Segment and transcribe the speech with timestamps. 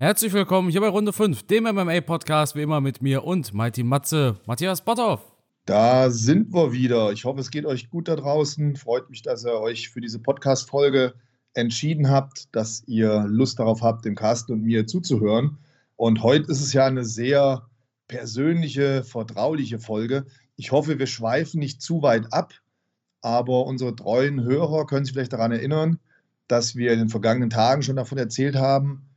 [0.00, 4.36] Herzlich willkommen hier bei Runde 5, dem MMA-Podcast, wie immer mit mir und Mighty Matze,
[4.46, 5.20] Matthias Botthoff.
[5.64, 7.10] Da sind wir wieder.
[7.10, 8.76] Ich hoffe, es geht euch gut da draußen.
[8.76, 11.14] Freut mich, dass ihr euch für diese Podcast-Folge
[11.54, 15.58] entschieden habt, dass ihr Lust darauf habt, dem Carsten und mir zuzuhören.
[15.96, 17.66] Und heute ist es ja eine sehr
[18.06, 20.26] persönliche, vertrauliche Folge.
[20.54, 22.54] Ich hoffe, wir schweifen nicht zu weit ab,
[23.20, 25.98] aber unsere treuen Hörer können sich vielleicht daran erinnern,
[26.46, 29.07] dass wir in den vergangenen Tagen schon davon erzählt haben,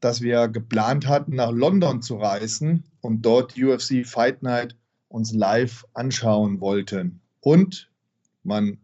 [0.00, 4.76] dass wir geplant hatten, nach London zu reisen und dort UFC Fight Night
[5.08, 7.20] uns live anschauen wollten.
[7.40, 7.90] Und
[8.42, 8.78] man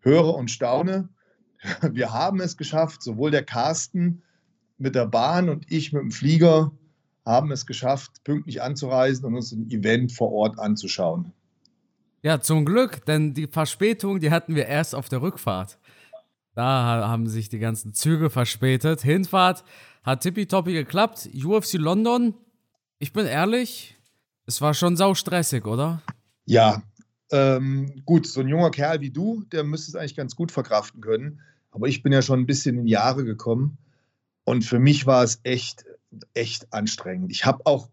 [0.00, 1.08] höre und staune,
[1.82, 4.22] wir haben es geschafft, sowohl der Carsten
[4.78, 6.72] mit der Bahn und ich mit dem Flieger
[7.24, 11.32] haben es geschafft, pünktlich anzureisen und uns ein Event vor Ort anzuschauen.
[12.22, 15.78] Ja, zum Glück, denn die Verspätung, die hatten wir erst auf der Rückfahrt.
[16.54, 19.02] Da haben sich die ganzen Züge verspätet.
[19.02, 19.64] Hinfahrt
[20.02, 21.28] hat tippitoppi geklappt.
[21.34, 22.34] UFC London,
[22.98, 23.96] ich bin ehrlich,
[24.46, 26.02] es war schon sau stressig, oder?
[26.44, 26.82] Ja,
[27.32, 31.00] ähm, gut, so ein junger Kerl wie du, der müsste es eigentlich ganz gut verkraften
[31.00, 31.40] können.
[31.72, 33.78] Aber ich bin ja schon ein bisschen in Jahre gekommen
[34.44, 35.84] und für mich war es echt,
[36.34, 37.32] echt anstrengend.
[37.32, 37.88] Ich habe auch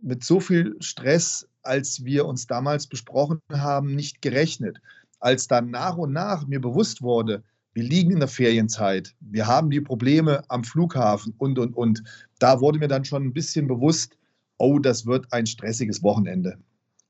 [0.00, 4.80] mit so viel Stress, als wir uns damals besprochen haben, nicht gerechnet.
[5.18, 7.42] Als dann nach und nach mir bewusst wurde,
[7.74, 12.02] wir liegen in der Ferienzeit, wir haben die Probleme am Flughafen und, und, und.
[12.38, 14.16] Da wurde mir dann schon ein bisschen bewusst,
[14.58, 16.58] oh, das wird ein stressiges Wochenende.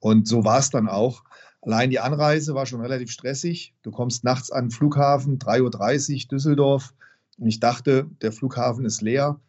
[0.00, 1.24] Und so war es dann auch.
[1.62, 3.74] Allein die Anreise war schon relativ stressig.
[3.82, 6.94] Du kommst nachts an den Flughafen, 3.30 Uhr Düsseldorf.
[7.38, 9.40] Und ich dachte, der Flughafen ist leer.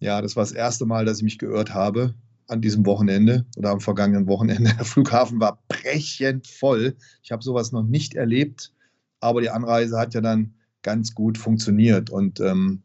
[0.00, 2.14] Ja, das war das erste Mal, dass ich mich geirrt habe
[2.48, 4.74] an diesem Wochenende oder am vergangenen Wochenende.
[4.78, 6.96] Der Flughafen war brechend voll.
[7.22, 8.72] Ich habe sowas noch nicht erlebt
[9.22, 12.10] aber die Anreise hat ja dann ganz gut funktioniert.
[12.10, 12.82] Und ähm,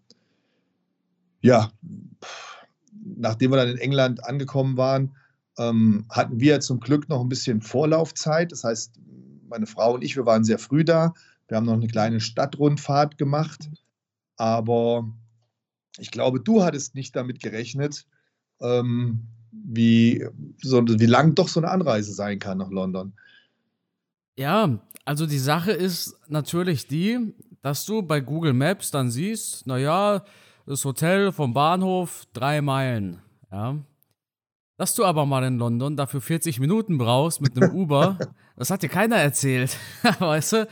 [1.42, 1.72] ja,
[2.92, 5.16] nachdem wir dann in England angekommen waren,
[5.58, 8.52] ähm, hatten wir zum Glück noch ein bisschen Vorlaufzeit.
[8.52, 9.00] Das heißt,
[9.50, 11.14] meine Frau und ich, wir waren sehr früh da.
[11.48, 13.70] Wir haben noch eine kleine Stadtrundfahrt gemacht.
[14.36, 15.12] Aber
[15.98, 18.06] ich glaube, du hattest nicht damit gerechnet,
[18.62, 20.24] ähm, wie,
[20.62, 23.14] so, wie lang doch so eine Anreise sein kann nach London.
[24.38, 30.24] Ja, also die Sache ist natürlich die, dass du bei Google Maps dann siehst, naja,
[30.66, 33.20] das Hotel vom Bahnhof drei Meilen,
[33.52, 33.78] ja.
[34.78, 38.20] Dass du aber mal in London dafür 40 Minuten brauchst mit einem Uber,
[38.56, 39.76] das hat dir keiner erzählt,
[40.20, 40.68] weißt du?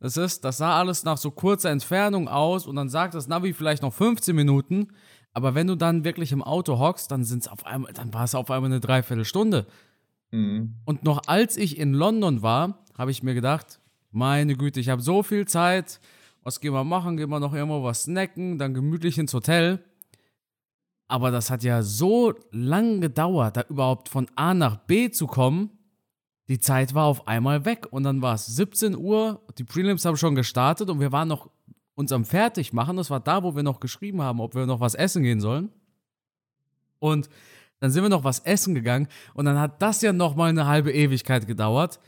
[0.00, 3.52] Das ist, das sah alles nach so kurzer Entfernung aus und dann sagt das Navi
[3.52, 4.88] vielleicht noch 15 Minuten,
[5.32, 8.34] aber wenn du dann wirklich im Auto hockst, dann sind's auf einmal, dann war es
[8.34, 9.66] auf einmal eine Dreiviertelstunde.
[10.30, 10.74] Mhm.
[10.84, 15.00] Und noch als ich in London war, habe ich mir gedacht, meine Güte, ich habe
[15.00, 16.00] so viel Zeit.
[16.42, 17.16] Was gehen wir machen?
[17.16, 19.84] Gehen wir noch irgendwo was snacken, dann gemütlich ins Hotel.
[21.06, 25.70] Aber das hat ja so lang gedauert, da überhaupt von A nach B zu kommen.
[26.48, 29.42] Die Zeit war auf einmal weg und dann war es 17 Uhr.
[29.58, 31.50] Die Prelims haben schon gestartet und wir waren noch
[31.94, 32.96] uns am Fertigmachen.
[32.96, 35.70] Das war da, wo wir noch geschrieben haben, ob wir noch was essen gehen sollen.
[36.98, 37.28] Und
[37.80, 40.66] dann sind wir noch was essen gegangen und dann hat das ja noch mal eine
[40.66, 42.00] halbe Ewigkeit gedauert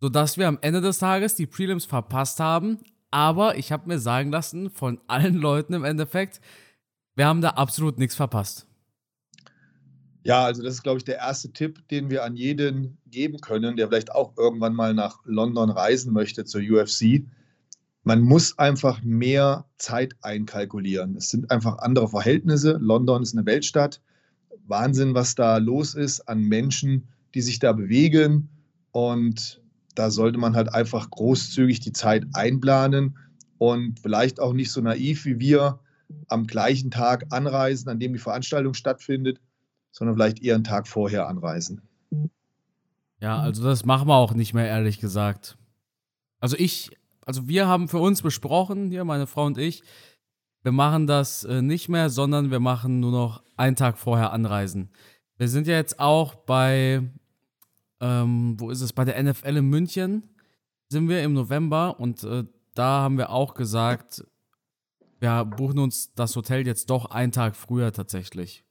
[0.00, 2.78] sodass wir am Ende des Tages die Prelims verpasst haben.
[3.10, 6.40] Aber ich habe mir sagen lassen von allen Leuten im Endeffekt,
[7.16, 8.66] wir haben da absolut nichts verpasst.
[10.24, 13.76] Ja, also das ist, glaube ich, der erste Tipp, den wir an jeden geben können,
[13.76, 17.24] der vielleicht auch irgendwann mal nach London reisen möchte zur UFC.
[18.04, 21.16] Man muss einfach mehr Zeit einkalkulieren.
[21.16, 22.78] Es sind einfach andere Verhältnisse.
[22.80, 24.00] London ist eine Weltstadt.
[24.66, 28.48] Wahnsinn, was da los ist an Menschen, die sich da bewegen.
[28.92, 29.62] Und
[29.94, 33.18] da sollte man halt einfach großzügig die Zeit einplanen
[33.58, 35.80] und vielleicht auch nicht so naiv wie wir
[36.28, 39.40] am gleichen Tag anreisen, an dem die Veranstaltung stattfindet,
[39.90, 41.82] sondern vielleicht eher einen Tag vorher anreisen.
[43.20, 45.56] Ja, also das machen wir auch nicht mehr, ehrlich gesagt.
[46.40, 46.90] Also ich,
[47.24, 49.82] also wir haben für uns besprochen, hier meine Frau und ich,
[50.62, 54.90] wir machen das äh, nicht mehr, sondern wir machen nur noch einen Tag vorher anreisen.
[55.36, 57.02] Wir sind ja jetzt auch bei
[58.04, 58.92] ähm, wo ist es?
[58.92, 60.22] Bei der NFL in München
[60.90, 64.24] sind wir im November und äh, da haben wir auch gesagt,
[65.20, 68.62] wir buchen uns das Hotel jetzt doch einen Tag früher tatsächlich.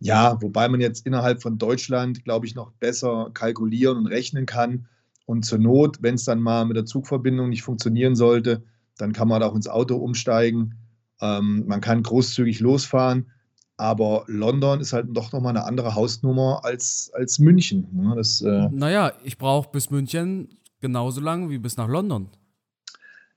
[0.00, 4.88] Ja, wobei man jetzt innerhalb von Deutschland, glaube ich, noch besser kalkulieren und rechnen kann.
[5.24, 8.64] Und zur Not, wenn es dann mal mit der Zugverbindung nicht funktionieren sollte,
[8.98, 10.74] dann kann man auch ins Auto umsteigen.
[11.22, 13.30] Ähm, man kann großzügig losfahren.
[13.78, 17.88] Aber London ist halt doch nochmal eine andere Hausnummer als, als München.
[17.92, 18.14] Ne?
[18.16, 20.48] Das, äh naja, ich brauche bis München
[20.80, 22.28] genauso lang wie bis nach London.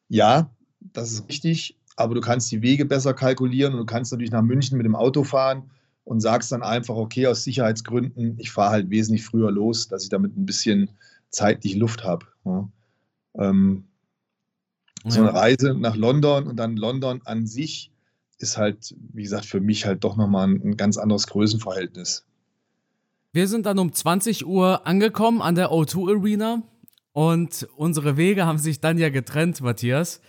[0.07, 0.49] Ja,
[0.79, 1.77] das ist richtig.
[1.97, 4.95] aber du kannst die Wege besser kalkulieren und du kannst natürlich nach München mit dem
[4.95, 5.69] Auto fahren
[6.05, 10.09] und sagst dann einfach, okay, aus Sicherheitsgründen, ich fahre halt wesentlich früher los, dass ich
[10.09, 10.89] damit ein bisschen
[11.29, 12.25] zeitlich Luft habe.
[12.45, 12.69] Ja.
[13.35, 13.83] Ähm,
[15.03, 15.11] ja.
[15.11, 17.91] So eine Reise nach London und dann London an sich
[18.39, 22.25] ist halt, wie gesagt, für mich halt doch nochmal ein, ein ganz anderes Größenverhältnis.
[23.31, 26.63] Wir sind dann um 20 Uhr angekommen an der O2 Arena
[27.11, 30.21] und unsere Wege haben sich dann ja getrennt, Matthias.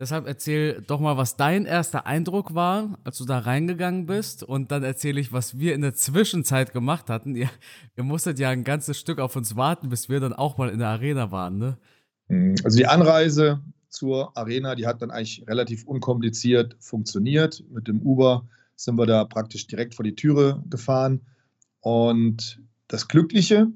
[0.00, 4.44] Deshalb erzähl doch mal, was dein erster Eindruck war, als du da reingegangen bist.
[4.44, 7.34] Und dann erzähle ich, was wir in der Zwischenzeit gemacht hatten.
[7.34, 7.50] Ihr,
[7.96, 10.78] ihr musstet ja ein ganzes Stück auf uns warten, bis wir dann auch mal in
[10.78, 11.78] der Arena waren, ne?
[12.62, 17.64] Also die Anreise zur Arena, die hat dann eigentlich relativ unkompliziert funktioniert.
[17.70, 18.46] Mit dem Uber
[18.76, 21.20] sind wir da praktisch direkt vor die Türe gefahren.
[21.80, 23.68] Und das Glückliche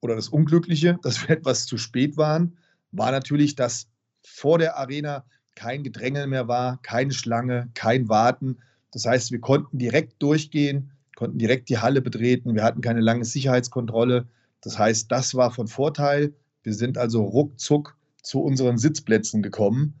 [0.00, 2.56] oder das Unglückliche, dass wir etwas zu spät waren,
[2.92, 3.88] war natürlich, dass
[4.24, 5.24] vor der Arena
[5.54, 8.58] kein Gedränge mehr war, keine Schlange, kein Warten.
[8.92, 12.54] Das heißt, wir konnten direkt durchgehen, konnten direkt die Halle betreten.
[12.54, 14.28] Wir hatten keine lange Sicherheitskontrolle.
[14.60, 16.32] Das heißt, das war von Vorteil.
[16.62, 17.97] Wir sind also ruckzuck
[18.28, 19.94] zu unseren Sitzplätzen gekommen.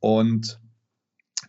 [0.00, 0.60] Und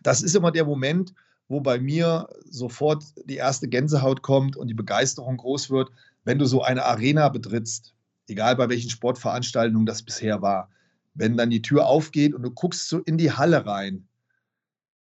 [0.02, 1.14] das ist immer der Moment,
[1.48, 5.90] wo bei mir sofort die erste Gänsehaut kommt und die Begeisterung groß wird,
[6.24, 7.94] wenn du so eine Arena betrittst,
[8.28, 10.68] egal bei welchen Sportveranstaltungen das bisher war
[11.16, 14.06] wenn dann die Tür aufgeht und du guckst so in die Halle rein,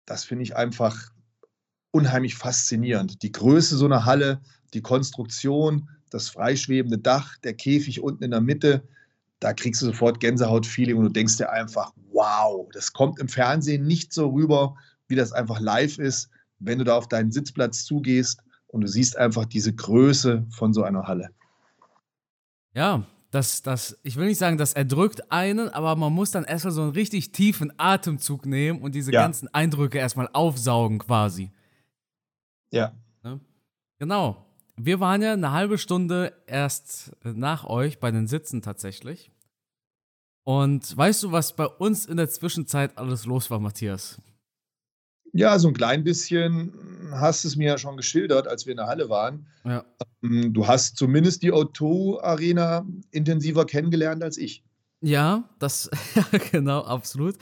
[0.06, 1.12] das finde ich einfach
[1.92, 3.22] unheimlich faszinierend.
[3.22, 4.40] Die Größe so einer Halle,
[4.74, 8.82] die Konstruktion, das freischwebende Dach, der Käfig unten in der Mitte,
[9.40, 13.86] da kriegst du sofort Gänsehaut-Feeling und du denkst dir einfach, wow, das kommt im Fernsehen
[13.86, 14.76] nicht so rüber,
[15.08, 19.16] wie das einfach live ist, wenn du da auf deinen Sitzplatz zugehst und du siehst
[19.16, 21.30] einfach diese Größe von so einer Halle.
[22.74, 26.72] Ja, das, das, ich will nicht sagen, das erdrückt einen, aber man muss dann erstmal
[26.72, 29.22] so einen richtig tiefen Atemzug nehmen und diese ja.
[29.22, 31.50] ganzen Eindrücke erstmal aufsaugen quasi.
[32.70, 32.92] Ja.
[33.22, 33.40] Ne?
[33.98, 34.49] Genau.
[34.82, 39.30] Wir waren ja eine halbe Stunde erst nach euch bei den Sitzen tatsächlich.
[40.44, 44.20] Und weißt du, was bei uns in der Zwischenzeit alles los war, Matthias?
[45.32, 46.72] Ja, so ein klein bisschen
[47.12, 49.46] hast es mir ja schon geschildert, als wir in der Halle waren.
[49.64, 49.84] Ja.
[50.22, 54.64] Ähm, du hast zumindest die O2-Arena intensiver kennengelernt als ich.
[55.02, 57.36] Ja, das, ja, genau, absolut.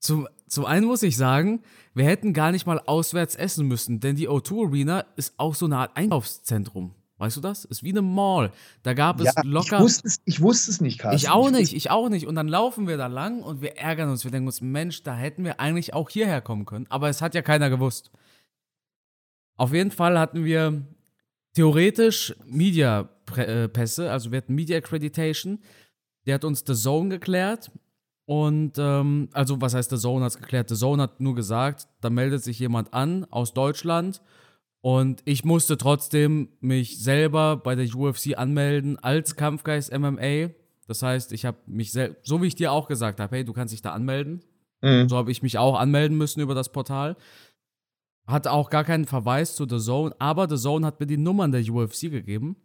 [0.00, 1.62] Zum, zum einen muss ich sagen,
[1.94, 5.64] wir hätten gar nicht mal auswärts essen müssen, denn die O2 Arena ist auch so
[5.64, 6.94] eine Art Einkaufszentrum.
[7.16, 7.64] Weißt du das?
[7.64, 8.52] Ist wie eine Mall.
[8.82, 9.78] Da gab es ja, locker.
[9.78, 11.16] Ich wusste, es, ich wusste es nicht, Carsten.
[11.16, 12.26] Ich auch nicht, ich auch nicht.
[12.26, 14.24] Und dann laufen wir da lang und wir ärgern uns.
[14.24, 16.84] Wir denken uns, Mensch, da hätten wir eigentlich auch hierher kommen können.
[16.90, 18.10] Aber es hat ja keiner gewusst.
[19.56, 20.82] Auf jeden Fall hatten wir
[21.54, 25.60] theoretisch Media-Pässe, also wir hatten Media Accreditation.
[26.26, 27.70] Der hat uns The Zone geklärt.
[28.24, 30.68] Und, ähm, also, was heißt The Zone hat es geklärt?
[30.68, 34.22] The Zone hat nur gesagt, da meldet sich jemand an aus Deutschland
[34.82, 40.50] und ich musste trotzdem mich selber bei der UFC anmelden als Kampfgeist MMA.
[40.88, 43.52] Das heißt, ich habe mich selbst, so wie ich dir auch gesagt habe, hey, du
[43.52, 44.42] kannst dich da anmelden.
[44.82, 45.08] Mhm.
[45.08, 47.16] So habe ich mich auch anmelden müssen über das Portal.
[48.26, 51.52] Hat auch gar keinen Verweis zu The Zone, aber The Zone hat mir die Nummern
[51.52, 52.56] der UFC gegeben.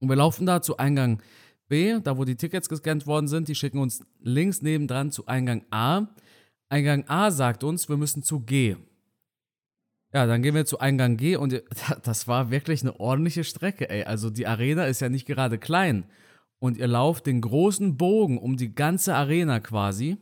[0.00, 1.22] Und wir laufen da zu Eingang
[1.70, 3.48] B, da wo die Tickets gescannt worden sind.
[3.48, 6.08] Die schicken uns links nebendran zu Eingang A.
[6.68, 8.76] Eingang A sagt uns, wir müssen zu G.
[10.12, 11.62] Ja, dann gehen wir zu Eingang G und
[12.02, 14.04] das war wirklich eine ordentliche Strecke, ey.
[14.04, 16.04] Also die Arena ist ja nicht gerade klein.
[16.58, 20.18] Und ihr lauft den großen Bogen um die ganze Arena quasi.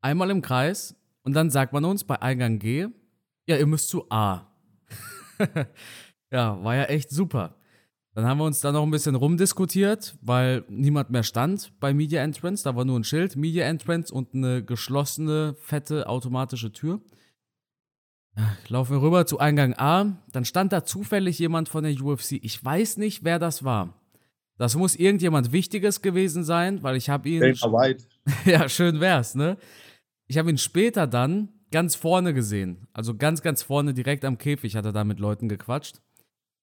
[0.00, 0.96] Einmal im Kreis.
[1.22, 2.86] Und dann sagt man uns bei Eingang G,
[3.48, 4.46] ja, ihr müsst zu A.
[6.30, 7.56] ja, war ja echt super.
[8.16, 12.22] Dann haben wir uns da noch ein bisschen rumdiskutiert, weil niemand mehr stand bei Media
[12.22, 12.64] Entrance.
[12.64, 17.02] Da war nur ein Schild, Media Entrance und eine geschlossene, fette automatische Tür.
[18.68, 20.16] Laufen wir rüber zu Eingang A.
[20.32, 22.40] Dann stand da zufällig jemand von der UFC.
[22.40, 24.00] Ich weiß nicht, wer das war.
[24.56, 27.40] Das muss irgendjemand Wichtiges gewesen sein, weil ich habe ihn.
[27.40, 28.04] Dana White.
[28.46, 29.58] ja, schön wär's, ne?
[30.26, 32.88] Ich habe ihn später dann ganz vorne gesehen.
[32.94, 36.00] Also ganz, ganz vorne, direkt am Käfig hat er da mit Leuten gequatscht.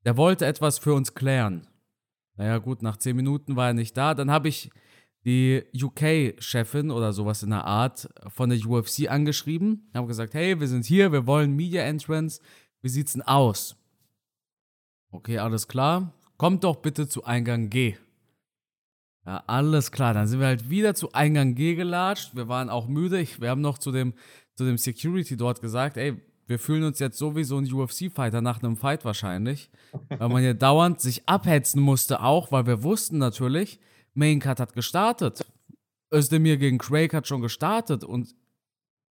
[0.06, 1.68] Der wollte etwas für uns klären.
[2.36, 4.14] Naja, gut, nach zehn Minuten war er nicht da.
[4.14, 4.70] Dann habe ich
[5.26, 9.90] die UK-Chefin oder sowas in der Art von der UFC angeschrieben.
[9.94, 12.42] Haben gesagt, hey, wir sind hier, wir wollen Media Entrance.
[12.82, 13.78] Wie sieht's denn aus?
[15.12, 16.14] Okay, alles klar.
[16.38, 17.96] Kommt doch bitte zu Eingang G.
[19.26, 20.14] Ja, alles klar.
[20.14, 22.36] Dann sind wir halt wieder zu Eingang G gelatscht.
[22.36, 23.26] Wir waren auch müde.
[23.40, 24.14] Wir haben noch zu dem,
[24.56, 28.42] zu dem Security dort gesagt, ey, wir fühlen uns jetzt so wie so ein UFC-Fighter
[28.42, 29.70] nach einem Fight wahrscheinlich.
[30.10, 33.80] Weil man hier dauernd sich abhetzen musste auch, weil wir wussten natürlich,
[34.14, 35.46] Main Card hat gestartet.
[36.14, 38.36] Özdemir gegen Craig hat schon gestartet und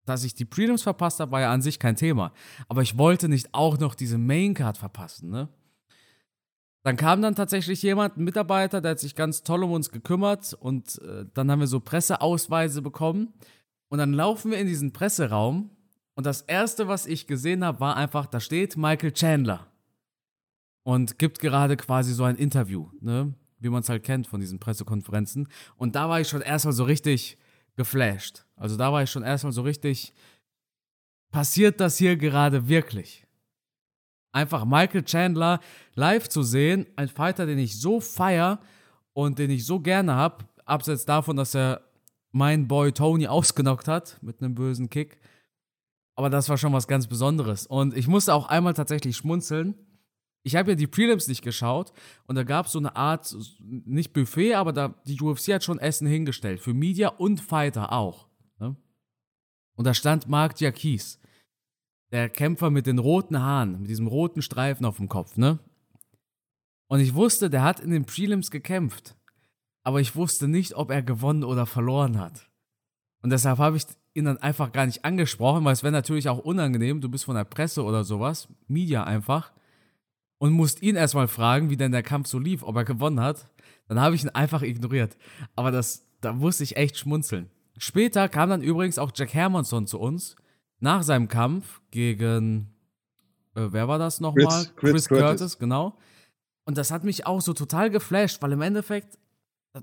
[0.06, 2.34] dass ich die Prelims verpasst habe, war ja an sich kein Thema.
[2.68, 5.50] Aber ich wollte nicht auch noch diese Maincard verpassen, ne?
[6.84, 10.56] Dann kam dann tatsächlich jemand, ein Mitarbeiter, der hat sich ganz toll um uns gekümmert
[10.56, 13.34] und äh, dann haben wir so Presseausweise bekommen.
[13.90, 15.70] Und dann laufen wir in diesen Presseraum
[16.16, 19.68] und das erste, was ich gesehen habe, war einfach, da steht Michael Chandler
[20.84, 23.34] und gibt gerade quasi so ein Interview, ne?
[23.60, 25.48] wie man es halt kennt von diesen Pressekonferenzen.
[25.78, 27.38] Und da war ich schon erstmal so richtig
[27.76, 28.46] geflasht.
[28.56, 30.14] Also da war ich schon erstmal so richtig,
[31.32, 33.26] passiert das hier gerade wirklich?
[34.34, 35.60] Einfach Michael Chandler
[35.94, 38.60] live zu sehen, ein Fighter, den ich so feier
[39.14, 41.82] und den ich so gerne habe, abseits davon, dass er
[42.32, 45.20] meinen Boy Tony ausgenockt hat mit einem bösen Kick.
[46.22, 47.66] Aber das war schon was ganz Besonderes.
[47.66, 49.74] Und ich musste auch einmal tatsächlich schmunzeln.
[50.44, 51.94] Ich habe ja die Prelims nicht geschaut
[52.28, 55.80] und da gab es so eine Art, nicht Buffet, aber da, die UFC hat schon
[55.80, 56.60] Essen hingestellt.
[56.60, 58.28] Für Media und Fighter auch.
[58.60, 58.76] Ne?
[59.74, 61.20] Und da stand Mark Jacques,
[62.12, 65.58] der Kämpfer mit den roten Haaren, mit diesem roten Streifen auf dem Kopf, ne?
[66.88, 69.16] Und ich wusste, der hat in den Prelims gekämpft.
[69.82, 72.48] Aber ich wusste nicht, ob er gewonnen oder verloren hat.
[73.24, 76.40] Und deshalb habe ich ihn dann einfach gar nicht angesprochen, weil es wäre natürlich auch
[76.40, 77.02] unangenehm.
[77.02, 79.52] Du bist von der Presse oder sowas, Media einfach
[80.38, 83.48] und musst ihn erstmal fragen, wie denn der Kampf so lief, ob er gewonnen hat.
[83.88, 85.18] Dann habe ich ihn einfach ignoriert.
[85.56, 87.50] Aber das, da musste ich echt schmunzeln.
[87.78, 90.36] Später kam dann übrigens auch Jack Hermanson zu uns
[90.80, 92.74] nach seinem Kampf gegen,
[93.56, 94.46] äh, wer war das nochmal?
[94.46, 95.26] Chris, Chris, Chris Curtis.
[95.26, 95.98] Curtis, genau.
[96.66, 99.18] Und das hat mich auch so total geflasht, weil im Endeffekt,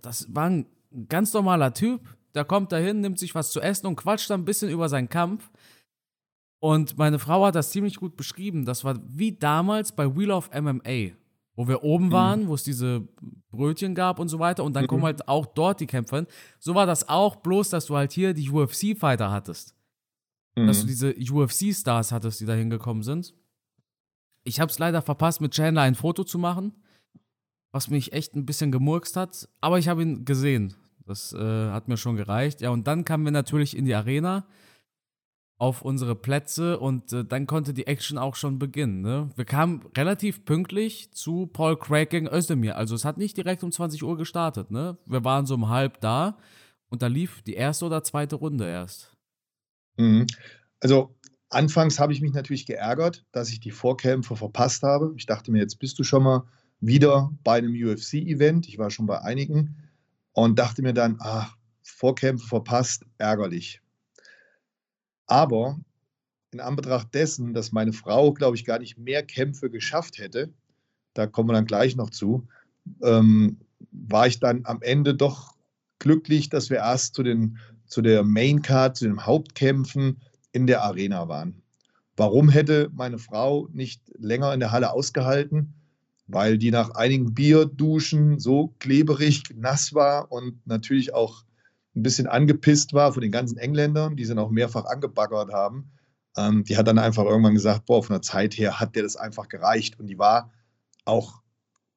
[0.03, 0.67] das war ein
[1.09, 2.01] ganz normaler Typ,
[2.39, 5.09] der kommt dahin, nimmt sich was zu essen und quatscht dann ein bisschen über seinen
[5.09, 5.51] Kampf.
[6.61, 8.65] Und meine Frau hat das ziemlich gut beschrieben.
[8.65, 11.17] Das war wie damals bei Wheel of MMA,
[11.57, 12.13] wo wir oben mhm.
[12.13, 12.47] waren, mhm.
[12.47, 13.09] wo es diese
[13.51, 14.63] Brötchen gab und so weiter.
[14.63, 14.87] Und dann mhm.
[14.87, 16.27] kommen halt auch dort die Kämpfer hin.
[16.61, 19.75] So war das auch, bloß dass du halt hier die UFC-Fighter hattest.
[20.55, 20.69] Mhm.
[20.69, 20.89] Dass du mhm.
[20.91, 23.35] diese UFC-Stars hattest, die da hingekommen sind.
[24.45, 26.73] Ich habe es leider verpasst, mit Chandler ein Foto zu machen,
[27.73, 29.49] was mich echt ein bisschen gemurkst hat.
[29.61, 30.77] Aber ich habe ihn gesehen.
[31.09, 32.61] Das äh, hat mir schon gereicht.
[32.61, 34.47] Ja, und dann kamen wir natürlich in die Arena
[35.57, 39.01] auf unsere Plätze und äh, dann konnte die Action auch schon beginnen.
[39.01, 39.31] Ne?
[39.35, 42.77] Wir kamen relativ pünktlich zu Paul Craig gegen Özdemir.
[42.77, 44.71] Also es hat nicht direkt um 20 Uhr gestartet.
[44.71, 44.99] Ne?
[45.07, 46.39] Wir waren so um halb da
[46.91, 49.17] und da lief die erste oder zweite Runde erst.
[49.97, 50.27] Mhm.
[50.79, 51.17] Also
[51.51, 55.13] anfangs habe ich mich natürlich geärgert, dass ich die Vorkämpfe verpasst habe.
[55.17, 56.45] Ich dachte mir, jetzt bist du schon mal
[56.81, 58.69] wieder bei einem UFC-Event.
[58.69, 59.88] Ich war schon bei einigen
[60.33, 63.81] und dachte mir dann, ach, Vorkämpfe verpasst, ärgerlich.
[65.27, 65.79] Aber
[66.51, 70.53] in Anbetracht dessen, dass meine Frau, glaube ich, gar nicht mehr Kämpfe geschafft hätte,
[71.15, 72.47] da kommen wir dann gleich noch zu,
[73.03, 73.59] ähm,
[73.91, 75.55] war ich dann am Ende doch
[75.99, 80.21] glücklich, dass wir erst zu, den, zu der Main Card, zu den Hauptkämpfen
[80.53, 81.63] in der Arena waren.
[82.17, 85.75] Warum hätte meine Frau nicht länger in der Halle ausgehalten?
[86.29, 91.45] Weil die nach einigen Bierduschen so kleberig, nass war und natürlich auch
[91.97, 95.91] ein bisschen angepisst war von den ganzen Engländern, die sie noch mehrfach angebaggert haben.
[96.37, 99.17] Ähm, die hat dann einfach irgendwann gesagt, boah, von der Zeit her hat der das
[99.17, 99.99] einfach gereicht.
[99.99, 100.53] Und die war
[101.05, 101.41] auch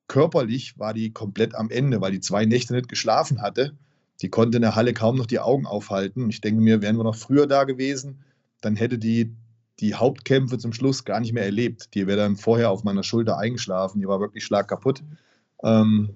[0.07, 3.77] körperlich, war die komplett am Ende, weil die zwei Nächte nicht geschlafen hatte.
[4.21, 6.29] Die konnte in der Halle kaum noch die Augen aufhalten.
[6.29, 8.23] Ich denke mir, wären wir noch früher da gewesen,
[8.61, 9.35] dann hätte die
[9.81, 11.93] die Hauptkämpfe zum Schluss gar nicht mehr erlebt.
[11.95, 13.99] Die wäre dann vorher auf meiner Schulter eingeschlafen.
[13.99, 15.03] Die war wirklich schlagkaputt.
[15.63, 16.11] Ähm,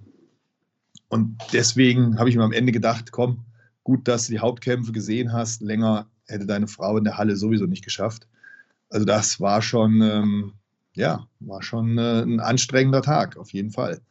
[1.09, 3.45] und deswegen habe ich mir am Ende gedacht, komm,
[3.83, 5.61] gut, dass du die Hauptkämpfe gesehen hast.
[5.61, 8.27] Länger hätte deine Frau in der Halle sowieso nicht geschafft.
[8.89, 10.53] Also das war schon, ähm,
[10.95, 14.01] ja, war schon äh, ein anstrengender Tag, auf jeden Fall.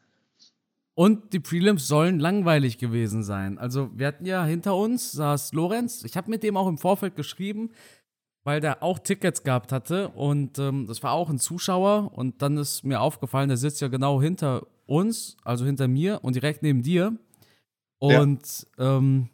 [0.95, 3.59] Und die Prelims sollen langweilig gewesen sein.
[3.59, 6.05] Also wir hatten ja hinter uns saß Lorenz.
[6.05, 7.71] Ich habe mit dem auch im Vorfeld geschrieben,
[8.45, 12.59] weil der auch Tickets gehabt hatte und ähm, das war auch ein Zuschauer und dann
[12.59, 16.83] ist mir aufgefallen, der sitzt ja genau hinter uns, also hinter mir und direkt neben
[16.83, 17.17] dir.
[17.99, 18.99] Und ja.
[18.99, 19.31] ähm,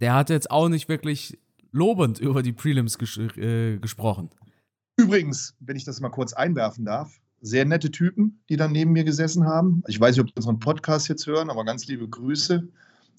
[0.00, 1.38] der hat jetzt auch nicht wirklich
[1.70, 4.30] lobend über die Prelims ges äh, gesprochen.
[4.96, 9.04] Übrigens, wenn ich das mal kurz einwerfen darf, sehr nette Typen, die dann neben mir
[9.04, 9.84] gesessen haben.
[9.86, 12.66] Ich weiß nicht, ob die unseren Podcast jetzt hören, aber ganz liebe Grüße.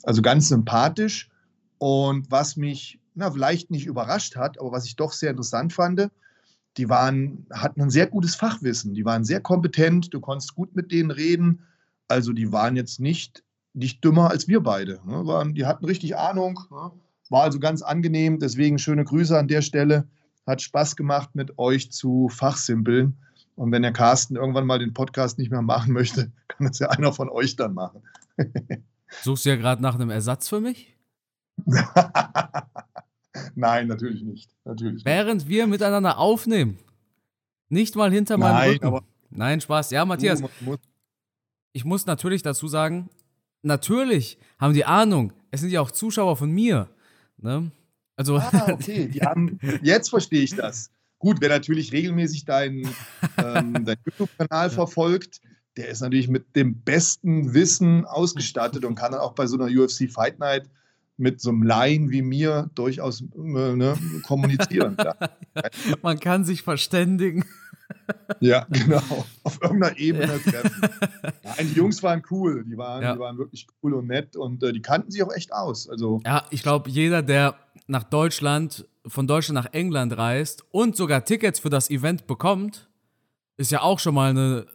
[0.03, 1.29] Also ganz sympathisch.
[1.77, 6.09] Und was mich na, vielleicht nicht überrascht hat, aber was ich doch sehr interessant fand,
[6.77, 8.93] die waren, hatten ein sehr gutes Fachwissen.
[8.93, 11.65] Die waren sehr kompetent, du konntest gut mit denen reden.
[12.07, 14.99] Also die waren jetzt nicht nicht dümmer als wir beide.
[15.05, 15.25] Ne?
[15.25, 16.91] Waren, die hatten richtig Ahnung, ne?
[17.29, 18.39] war also ganz angenehm.
[18.39, 20.07] Deswegen schöne Grüße an der Stelle.
[20.47, 23.17] Hat Spaß gemacht, mit euch zu fachsimpeln.
[23.55, 26.89] Und wenn der Carsten irgendwann mal den Podcast nicht mehr machen möchte, kann das ja
[26.89, 28.01] einer von euch dann machen.
[29.21, 30.95] Suchst du ja gerade nach einem Ersatz für mich?
[33.55, 34.51] Nein, natürlich nicht.
[34.65, 36.77] Natürlich Während wir miteinander aufnehmen.
[37.69, 38.85] Nicht mal hinter meinem Nein, Rücken.
[38.85, 39.91] Aber Nein, Spaß.
[39.91, 40.41] Ja, Matthias.
[41.71, 43.09] Ich muss natürlich dazu sagen,
[43.61, 45.33] natürlich haben die Ahnung.
[45.51, 46.89] Es sind ja auch Zuschauer von mir.
[47.37, 47.71] Ne?
[48.15, 48.37] Also.
[48.37, 49.07] Ah, okay.
[49.07, 50.91] Die haben, jetzt verstehe ich das.
[51.19, 52.87] Gut, wer natürlich regelmäßig deinen
[53.37, 55.41] ähm, dein YouTube-Kanal verfolgt,
[55.77, 59.67] der ist natürlich mit dem besten Wissen ausgestattet und kann dann auch bei so einer
[59.67, 60.69] UFC Fight Night
[61.19, 63.25] mit so einem Laien wie mir durchaus äh,
[63.75, 63.95] ne,
[64.25, 64.97] kommunizieren.
[66.01, 67.45] Man kann sich verständigen.
[68.39, 69.01] Ja, genau.
[69.43, 70.89] Auf irgendeiner Ebene treffen.
[71.43, 72.63] Nein, die Jungs waren cool.
[72.63, 73.13] Die waren, ja.
[73.13, 75.89] die waren wirklich cool und nett und äh, die kannten sich auch echt aus.
[75.89, 77.55] Also, ja, ich glaube, jeder, der
[77.87, 82.89] nach Deutschland, von Deutschland nach England reist und sogar Tickets für das Event bekommt,
[83.57, 84.67] ist ja auch schon mal eine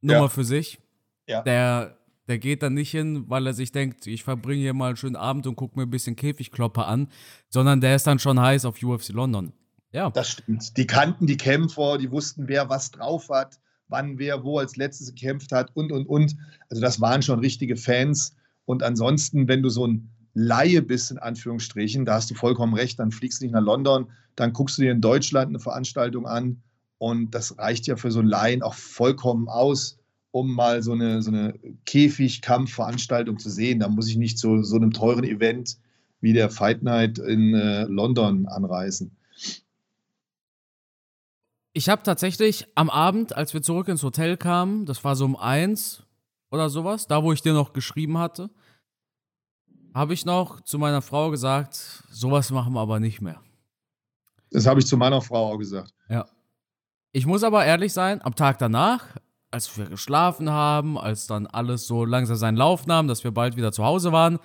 [0.00, 0.28] Nummer ja.
[0.28, 0.80] für sich.
[1.28, 1.42] Ja.
[1.42, 1.96] Der,
[2.28, 5.16] der geht dann nicht hin, weil er sich denkt, ich verbringe hier mal einen schönen
[5.16, 7.08] Abend und gucke mir ein bisschen Käfigklopper an,
[7.48, 9.52] sondern der ist dann schon heiß auf UFC London.
[9.92, 10.10] Ja.
[10.10, 10.76] Das stimmt.
[10.76, 15.14] Die kannten die Kämpfer, die wussten, wer was drauf hat, wann wer wo als letztes
[15.14, 16.36] gekämpft hat und, und, und.
[16.68, 18.34] Also das waren schon richtige Fans.
[18.64, 22.98] Und ansonsten, wenn du so ein Laie bist, in Anführungsstrichen, da hast du vollkommen recht,
[22.98, 26.60] dann fliegst du nicht nach London, dann guckst du dir in Deutschland eine Veranstaltung an
[26.98, 29.98] und das reicht ja für so einen Laien auch vollkommen aus,
[30.36, 33.80] um mal so eine, so eine Käfigkampfveranstaltung zu sehen.
[33.80, 35.78] Da muss ich nicht zu so einem teuren Event
[36.20, 39.16] wie der Fight Night in äh, London anreisen.
[41.72, 45.36] Ich habe tatsächlich am Abend, als wir zurück ins Hotel kamen, das war so um
[45.36, 46.02] eins
[46.50, 48.50] oder sowas, da wo ich dir noch geschrieben hatte,
[49.94, 53.40] habe ich noch zu meiner Frau gesagt, sowas machen wir aber nicht mehr.
[54.50, 55.94] Das habe ich zu meiner Frau auch gesagt.
[56.10, 56.26] Ja.
[57.12, 59.16] Ich muss aber ehrlich sein, am Tag danach,
[59.50, 63.56] als wir geschlafen haben, als dann alles so langsam seinen Lauf nahm, dass wir bald
[63.56, 64.38] wieder zu Hause waren,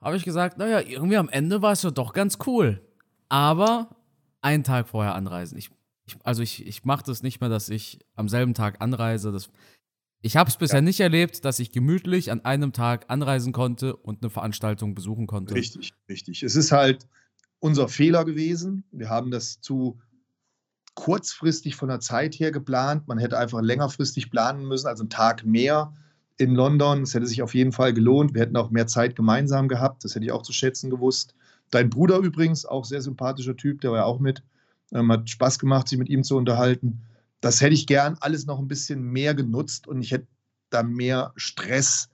[0.00, 2.80] habe ich gesagt, naja, irgendwie am Ende war es ja doch ganz cool.
[3.28, 3.96] Aber
[4.40, 5.58] einen Tag vorher anreisen.
[5.58, 5.70] Ich
[6.08, 9.30] ich, also ich, ich mache das nicht mehr, dass ich am selben Tag anreise.
[9.30, 9.50] Das,
[10.22, 10.82] ich habe es bisher ja.
[10.82, 15.54] nicht erlebt, dass ich gemütlich an einem Tag anreisen konnte und eine Veranstaltung besuchen konnte.
[15.54, 16.42] Richtig, richtig.
[16.42, 17.06] Es ist halt
[17.60, 18.84] unser Fehler gewesen.
[18.90, 20.00] Wir haben das zu
[20.98, 23.06] kurzfristig von der Zeit her geplant.
[23.06, 25.92] Man hätte einfach längerfristig planen müssen, also einen Tag mehr
[26.38, 27.02] in London.
[27.02, 28.34] Es hätte sich auf jeden Fall gelohnt.
[28.34, 30.02] Wir hätten auch mehr Zeit gemeinsam gehabt.
[30.02, 31.36] Das hätte ich auch zu schätzen gewusst.
[31.70, 34.42] Dein Bruder übrigens, auch sehr sympathischer Typ, der war ja auch mit.
[34.92, 37.00] Ähm, hat Spaß gemacht, sich mit ihm zu unterhalten.
[37.40, 40.26] Das hätte ich gern alles noch ein bisschen mehr genutzt und ich hätte
[40.70, 42.10] da mehr Stress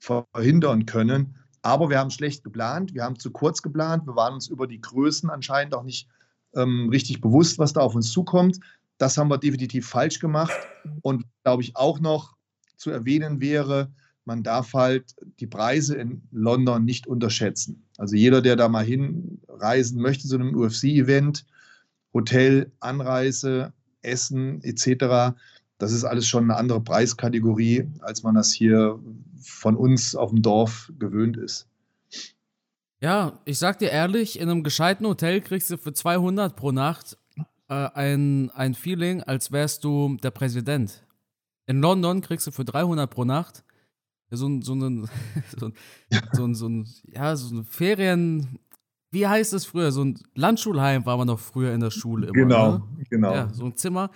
[0.00, 1.34] verhindern können.
[1.62, 4.82] Aber wir haben schlecht geplant, wir haben zu kurz geplant, wir waren uns über die
[4.82, 6.08] Größen anscheinend auch nicht
[6.58, 8.58] ähm, richtig bewusst, was da auf uns zukommt.
[8.98, 10.56] Das haben wir definitiv falsch gemacht.
[11.02, 12.36] Und glaube ich auch noch
[12.76, 13.90] zu erwähnen wäre,
[14.24, 17.82] man darf halt die Preise in London nicht unterschätzen.
[17.96, 21.46] Also jeder, der da mal hinreisen möchte zu einem UFC-Event,
[22.12, 25.34] Hotel, Anreise, Essen etc.
[25.78, 28.98] Das ist alles schon eine andere Preiskategorie, als man das hier
[29.40, 31.66] von uns auf dem Dorf gewöhnt ist.
[33.00, 37.16] Ja, ich sag dir ehrlich, in einem gescheiten Hotel kriegst du für 200 pro Nacht
[37.68, 41.06] äh, ein, ein Feeling, als wärst du der Präsident.
[41.66, 43.62] In London kriegst du für 300 pro Nacht
[44.30, 45.08] so ein, so ein,
[45.58, 45.74] so ein,
[46.32, 48.58] so ein, so ein ja, so ein Ferien,
[49.10, 49.90] wie heißt es früher?
[49.92, 52.34] So ein Landschulheim war man noch früher in der Schule immer.
[52.34, 53.04] Genau, ne?
[53.08, 53.32] genau.
[53.32, 54.10] Ja, so ein Zimmer.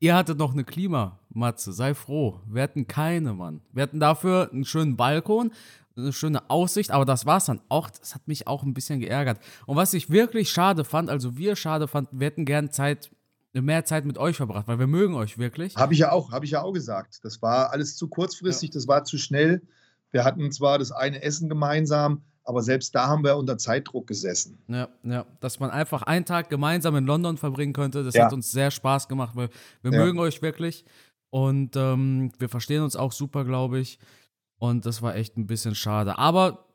[0.00, 2.40] Ihr hattet noch eine Klimamatze, sei froh.
[2.46, 3.62] Wir hatten keine, Mann.
[3.72, 5.50] Wir hatten dafür einen schönen Balkon,
[5.98, 7.90] eine schöne Aussicht, aber das war's dann auch.
[7.90, 9.38] Das hat mich auch ein bisschen geärgert.
[9.66, 13.10] Und was ich wirklich schade fand, also wir schade fanden, wir hätten gern Zeit,
[13.52, 15.76] mehr Zeit mit euch verbracht, weil wir mögen euch wirklich.
[15.76, 17.20] Habe ich ja auch, habe ich ja auch gesagt.
[17.22, 18.74] Das war alles zu kurzfristig, ja.
[18.74, 19.62] das war zu schnell.
[20.10, 24.58] Wir hatten zwar das eine Essen gemeinsam, aber selbst da haben wir unter Zeitdruck gesessen.
[24.68, 25.26] Ja, ja.
[25.40, 28.24] Dass man einfach einen Tag gemeinsam in London verbringen könnte, das ja.
[28.24, 29.50] hat uns sehr Spaß gemacht, weil
[29.82, 29.98] wir ja.
[30.04, 30.84] mögen euch wirklich.
[31.30, 33.98] Und ähm, wir verstehen uns auch super, glaube ich.
[34.58, 36.18] Und das war echt ein bisschen schade.
[36.18, 36.66] Aber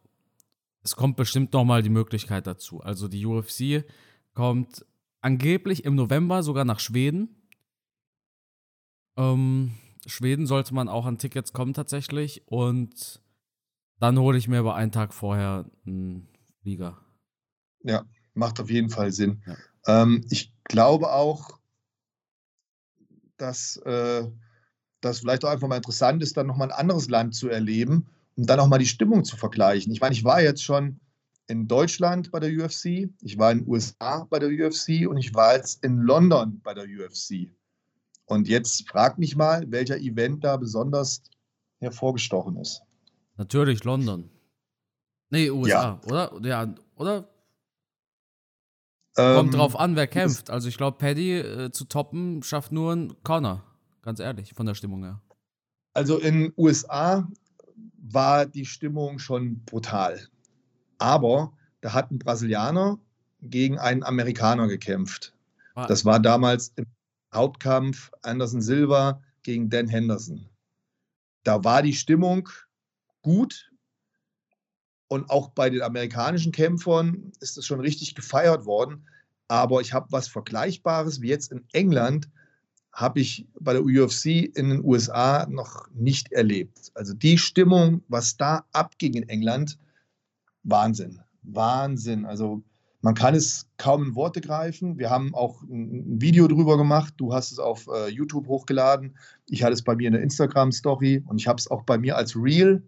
[0.83, 2.81] es kommt bestimmt noch mal die Möglichkeit dazu.
[2.81, 3.85] Also die UFC
[4.33, 4.85] kommt
[5.21, 7.29] angeblich im November sogar nach Schweden.
[9.17, 9.73] Ähm,
[10.05, 12.47] Schweden sollte man auch an Tickets kommen tatsächlich.
[12.47, 13.21] Und
[13.99, 16.27] dann hole ich mir aber einen Tag vorher einen
[16.61, 16.99] Flieger.
[17.83, 19.43] Ja, macht auf jeden Fall Sinn.
[19.45, 20.03] Ja.
[20.03, 21.59] Ähm, ich glaube auch,
[23.37, 24.29] dass äh,
[25.03, 28.45] das vielleicht auch einfach mal interessant ist, dann nochmal ein anderes Land zu erleben um
[28.45, 29.91] dann auch mal die Stimmung zu vergleichen.
[29.93, 30.99] Ich meine, ich war jetzt schon
[31.47, 35.33] in Deutschland bei der UFC, ich war in den USA bei der UFC und ich
[35.33, 37.51] war jetzt in London bei der UFC.
[38.25, 41.21] Und jetzt frag mich mal, welcher Event da besonders
[41.79, 42.81] hervorgestochen ist.
[43.35, 44.29] Natürlich London.
[45.29, 46.01] Nee, USA, ja.
[46.05, 46.47] oder?
[46.47, 47.29] Ja, oder?
[49.15, 50.49] Kommt ähm, drauf an, wer kämpft.
[50.49, 53.63] Also ich glaube, Paddy äh, zu toppen schafft nur ein Connor.
[54.03, 55.21] Ganz ehrlich, von der Stimmung her.
[55.93, 57.27] Also in den USA
[57.97, 60.27] war die Stimmung schon brutal.
[60.97, 62.99] Aber da hat ein Brasilianer
[63.41, 65.33] gegen einen Amerikaner gekämpft.
[65.75, 65.87] Ah.
[65.87, 66.85] Das war damals im
[67.33, 70.49] Hauptkampf Anderson Silva gegen Dan Henderson.
[71.43, 72.49] Da war die Stimmung
[73.21, 73.71] gut.
[75.07, 79.07] Und auch bei den amerikanischen Kämpfern ist es schon richtig gefeiert worden.
[79.47, 82.29] Aber ich habe was Vergleichbares wie jetzt in England,
[82.93, 84.25] habe ich bei der UFC
[84.55, 86.91] in den USA noch nicht erlebt.
[86.93, 89.79] Also die Stimmung, was da abging in England,
[90.63, 91.19] Wahnsinn.
[91.41, 92.25] Wahnsinn.
[92.25, 92.63] Also
[93.01, 94.97] man kann es kaum in Worte greifen.
[94.97, 97.15] Wir haben auch ein Video drüber gemacht.
[97.17, 99.17] Du hast es auf äh, YouTube hochgeladen.
[99.47, 102.15] Ich hatte es bei mir in der Instagram-Story und ich habe es auch bei mir
[102.15, 102.87] als Reel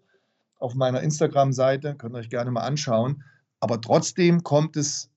[0.59, 1.95] auf meiner Instagram-Seite.
[1.95, 3.23] Könnt ihr euch gerne mal anschauen.
[3.59, 5.09] Aber trotzdem kommt es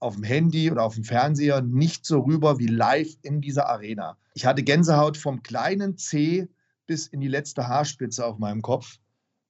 [0.00, 4.16] auf dem Handy oder auf dem Fernseher nicht so rüber wie live in dieser Arena.
[4.34, 6.48] Ich hatte Gänsehaut vom kleinen C
[6.86, 8.98] bis in die letzte Haarspitze auf meinem Kopf,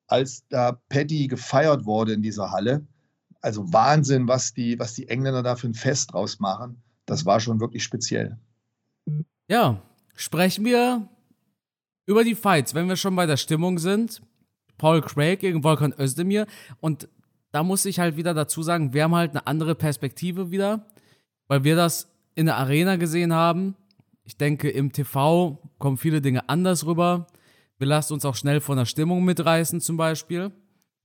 [0.06, 2.86] als da Paddy gefeiert wurde in dieser Halle
[3.40, 6.82] also Wahnsinn, was die, was die Engländer da für ein Fest draus machen.
[7.06, 8.38] Das war schon wirklich speziell.
[9.48, 9.82] Ja,
[10.14, 11.08] sprechen wir
[12.06, 14.22] über die Fights, wenn wir schon bei der Stimmung sind.
[14.76, 16.46] Paul Craig gegen Volkan Özdemir.
[16.80, 17.08] Und
[17.50, 20.86] da muss ich halt wieder dazu sagen, wir haben halt eine andere Perspektive wieder,
[21.46, 23.74] weil wir das in der Arena gesehen haben.
[24.24, 27.26] Ich denke, im TV kommen viele Dinge anders rüber.
[27.78, 30.52] Wir lassen uns auch schnell von der Stimmung mitreißen, zum Beispiel.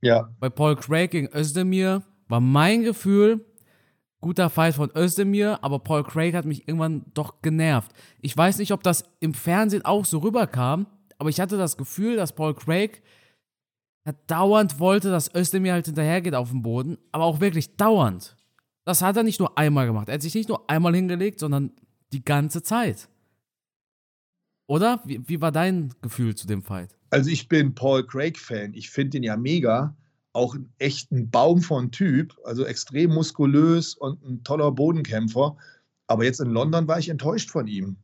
[0.01, 0.29] Ja.
[0.39, 3.45] Bei Paul Craig gegen Özdemir war mein Gefühl,
[4.19, 7.91] guter Fight von Özdemir, aber Paul Craig hat mich irgendwann doch genervt.
[8.21, 12.15] Ich weiß nicht, ob das im Fernsehen auch so rüberkam, aber ich hatte das Gefühl,
[12.15, 13.03] dass Paul Craig
[14.11, 18.35] dauernd wollte, dass Özdemir halt hinterhergeht auf dem Boden, aber auch wirklich dauernd.
[18.85, 20.09] Das hat er nicht nur einmal gemacht.
[20.09, 21.71] Er hat sich nicht nur einmal hingelegt, sondern
[22.11, 23.07] die ganze Zeit.
[24.67, 25.01] Oder?
[25.05, 26.97] Wie, wie war dein Gefühl zu dem Fight?
[27.09, 28.73] Also ich bin Paul Craig-Fan.
[28.73, 29.95] Ich finde ihn ja mega
[30.33, 35.55] auch ein echten Baum von Typ, also extrem muskulös und ein toller Bodenkämpfer.
[36.07, 37.97] Aber jetzt in London war ich enttäuscht von ihm.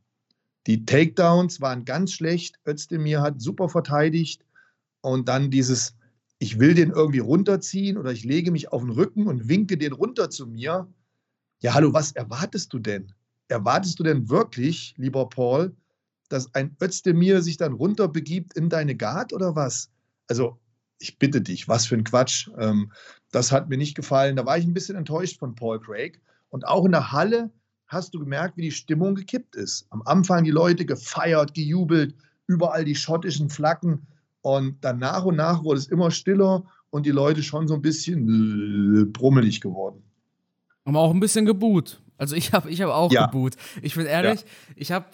[0.66, 2.58] Die Takedowns waren ganz schlecht.
[2.66, 4.44] Özdemir hat super verteidigt.
[5.02, 5.94] Und dann dieses,
[6.38, 9.92] ich will den irgendwie runterziehen oder ich lege mich auf den Rücken und winke den
[9.92, 10.88] runter zu mir.
[11.60, 13.12] Ja, hallo, was erwartest du denn?
[13.48, 15.74] Erwartest du denn wirklich, lieber Paul,
[16.28, 19.90] dass ein Özdemir sich dann runterbegibt in deine Guard oder was?
[20.28, 20.58] Also
[20.98, 22.48] ich bitte dich, was für ein Quatsch.
[22.58, 22.92] Ähm,
[23.32, 24.36] das hat mir nicht gefallen.
[24.36, 26.20] Da war ich ein bisschen enttäuscht von Paul Craig.
[26.50, 27.50] Und auch in der Halle
[27.86, 29.86] hast du gemerkt, wie die Stimmung gekippt ist.
[29.90, 32.14] Am Anfang die Leute gefeiert, gejubelt,
[32.46, 34.06] überall die schottischen Flaggen.
[34.42, 37.82] Und dann nach und nach wurde es immer stiller und die Leute schon so ein
[37.82, 40.02] bisschen brummelig geworden.
[40.84, 42.00] Aber auch ein bisschen geboot.
[42.16, 43.26] Also ich habe ich hab auch ja.
[43.26, 43.54] geboot.
[43.82, 44.46] Ich bin ehrlich, ja.
[44.76, 45.06] ich habe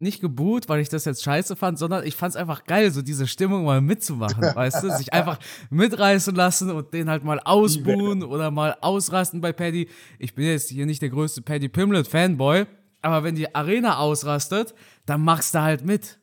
[0.00, 3.00] nicht geboot, weil ich das jetzt scheiße fand, sondern ich fand es einfach geil, so
[3.00, 4.90] diese Stimmung mal mitzumachen, weißt du?
[4.90, 5.38] Sich einfach
[5.70, 9.88] mitreißen lassen und den halt mal ausbuhen oder mal ausrasten bei Paddy.
[10.18, 12.66] Ich bin jetzt hier nicht der größte Paddy Pimlet Fanboy,
[13.02, 14.74] aber wenn die Arena ausrastet,
[15.06, 16.18] dann machst du halt mit.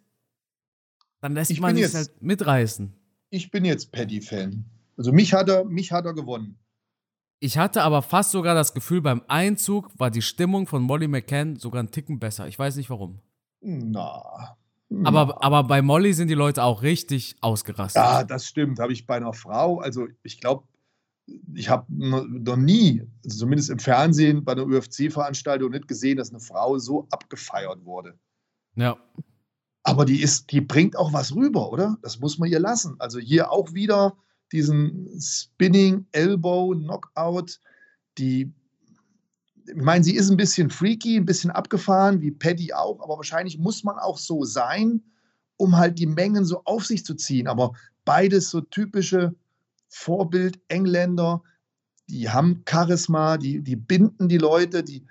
[1.21, 2.93] Dann lässt ich man sich halt mitreißen.
[3.29, 4.65] Ich bin jetzt Paddy-Fan.
[4.97, 6.57] Also mich hat er, mich hat er gewonnen.
[7.39, 11.55] Ich hatte aber fast sogar das Gefühl, beim Einzug war die Stimmung von Molly McCann
[11.55, 12.47] sogar einen Ticken besser.
[12.47, 13.19] Ich weiß nicht warum.
[13.61, 14.57] Na.
[15.03, 18.01] Aber, aber bei Molly sind die Leute auch richtig ausgerastet.
[18.01, 18.79] Ja, das stimmt.
[18.79, 20.65] Habe ich bei einer Frau, also ich glaube,
[21.53, 26.41] ich habe noch nie, also zumindest im Fernsehen, bei einer UFC-Veranstaltung nicht gesehen, dass eine
[26.41, 28.19] Frau so abgefeiert wurde.
[28.75, 28.97] Ja.
[29.83, 31.97] Aber die ist, die bringt auch was rüber, oder?
[32.01, 32.95] Das muss man ihr lassen.
[32.99, 34.15] Also hier auch wieder
[34.51, 37.59] diesen Spinning Elbow Knockout,
[38.17, 38.53] die
[39.67, 43.57] ich meine, sie ist ein bisschen freaky, ein bisschen abgefahren, wie Paddy auch, aber wahrscheinlich
[43.57, 45.03] muss man auch so sein,
[45.57, 47.47] um halt die Mengen so auf sich zu ziehen.
[47.47, 49.35] Aber beides so typische
[49.89, 51.43] Vorbild-Engländer,
[52.09, 55.05] die haben Charisma, die, die binden die Leute, die,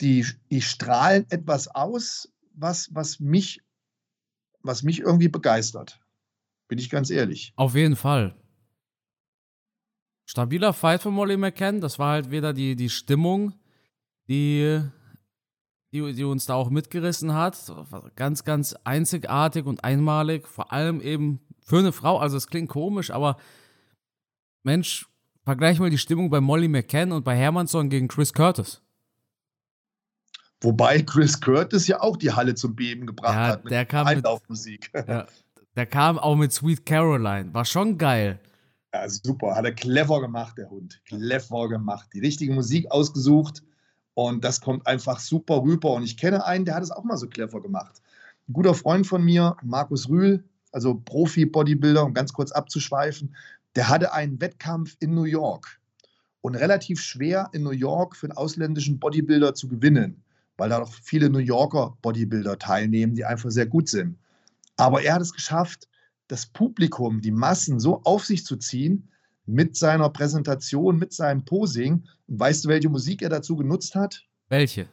[0.00, 3.60] die, die strahlen etwas aus, was, was, mich,
[4.62, 6.00] was mich irgendwie begeistert.
[6.68, 7.52] Bin ich ganz ehrlich.
[7.56, 8.34] Auf jeden Fall.
[10.26, 11.80] Stabiler Fight von Molly McCann.
[11.80, 13.54] Das war halt wieder die, die Stimmung,
[14.28, 14.80] die,
[15.92, 17.72] die, die uns da auch mitgerissen hat.
[18.14, 20.46] Ganz, ganz einzigartig und einmalig.
[20.46, 22.18] Vor allem eben für eine Frau.
[22.18, 23.36] Also es klingt komisch, aber
[24.62, 25.08] Mensch,
[25.42, 28.82] vergleich mal die Stimmung bei Molly McCann und bei Hermannsson gegen Chris Curtis.
[30.62, 34.06] Wobei Chris Curtis ja auch die Halle zum Beben gebracht ja, hat mit der kam
[34.06, 34.90] Einlaufmusik.
[34.92, 35.26] Mit, ja,
[35.76, 37.52] der kam auch mit Sweet Caroline.
[37.54, 38.38] War schon geil.
[38.92, 39.54] Ja, super.
[39.54, 41.00] Hat er clever gemacht, der Hund.
[41.06, 42.10] Clever gemacht.
[42.12, 43.62] Die richtige Musik ausgesucht
[44.14, 45.92] Und das kommt einfach super rüber.
[45.92, 48.02] Und ich kenne einen, der hat es auch mal so clever gemacht.
[48.48, 53.34] Ein guter Freund von mir, Markus Rühl, also Profi-Bodybuilder, um ganz kurz abzuschweifen,
[53.76, 55.80] der hatte einen Wettkampf in New York
[56.40, 60.22] und relativ schwer in New York für einen ausländischen Bodybuilder zu gewinnen,
[60.60, 64.18] weil da noch viele New Yorker Bodybuilder teilnehmen, die einfach sehr gut sind.
[64.76, 65.88] Aber er hat es geschafft,
[66.28, 69.08] das Publikum, die Massen so auf sich zu ziehen
[69.46, 72.04] mit seiner Präsentation, mit seinem Posing.
[72.28, 74.22] Und weißt du, welche Musik er dazu genutzt hat?
[74.50, 74.86] Welche?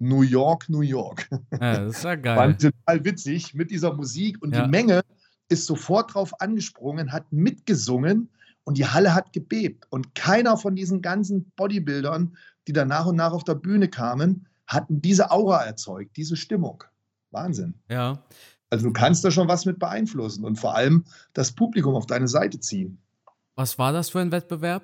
[0.00, 1.28] New York, New York.
[1.52, 2.36] Ja, das ist ja geil.
[2.36, 4.64] War total witzig mit dieser Musik und Ja.
[4.64, 5.02] die Menge
[5.48, 8.28] ist sofort drauf angesprungen, hat mitgesungen
[8.64, 9.86] und die Halle hat gebebt.
[9.90, 14.48] Und keiner von diesen ganzen Bodybuildern, die dann nach und nach auf der Bühne kamen,
[14.66, 16.82] hatten diese Aura erzeugt, diese Stimmung.
[17.30, 17.74] Wahnsinn.
[17.90, 18.22] Ja.
[18.70, 22.28] Also du kannst da schon was mit beeinflussen und vor allem das Publikum auf deine
[22.28, 22.98] Seite ziehen.
[23.54, 24.82] Was war das für ein Wettbewerb?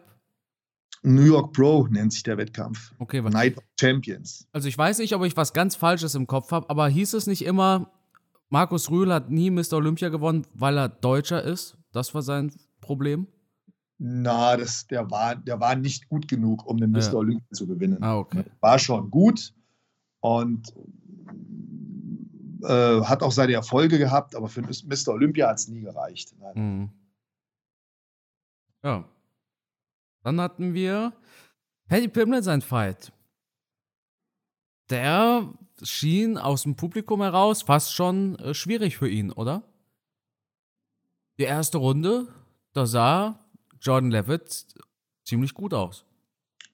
[1.03, 2.93] New York Pro nennt sich der Wettkampf.
[2.99, 3.33] Okay, was?
[3.33, 4.47] Night of Champions.
[4.53, 7.27] Also ich weiß nicht, ob ich was ganz Falsches im Kopf habe, aber hieß es
[7.27, 7.91] nicht immer,
[8.51, 9.75] Markus Rühl hat nie Mr.
[9.75, 11.77] Olympia gewonnen, weil er Deutscher ist?
[11.91, 13.27] Das war sein Problem?
[13.99, 17.01] Na, das, der, war, der war nicht gut genug, um den Ja.
[17.11, 17.15] Mr.
[17.17, 18.03] Olympia zu gewinnen.
[18.03, 18.45] Ah, okay.
[18.61, 19.53] War schon gut
[20.23, 20.73] und
[22.63, 25.09] äh, hat auch seine Erfolge gehabt, aber für Mr.
[25.09, 26.33] Olympia hat es nie gereicht.
[26.55, 26.91] Mhm.
[28.85, 29.05] Ja.
[30.23, 31.13] Dann hatten wir
[31.89, 33.13] Paddy Pimblett sein Fight.
[34.91, 39.65] Der schien aus dem Publikum heraus fast schon äh, schwierig für ihn, oder?
[41.39, 42.29] Die erste Runde,
[42.73, 43.41] da sah
[43.81, 44.67] Jordan Levitt
[45.25, 46.05] ziemlich gut aus.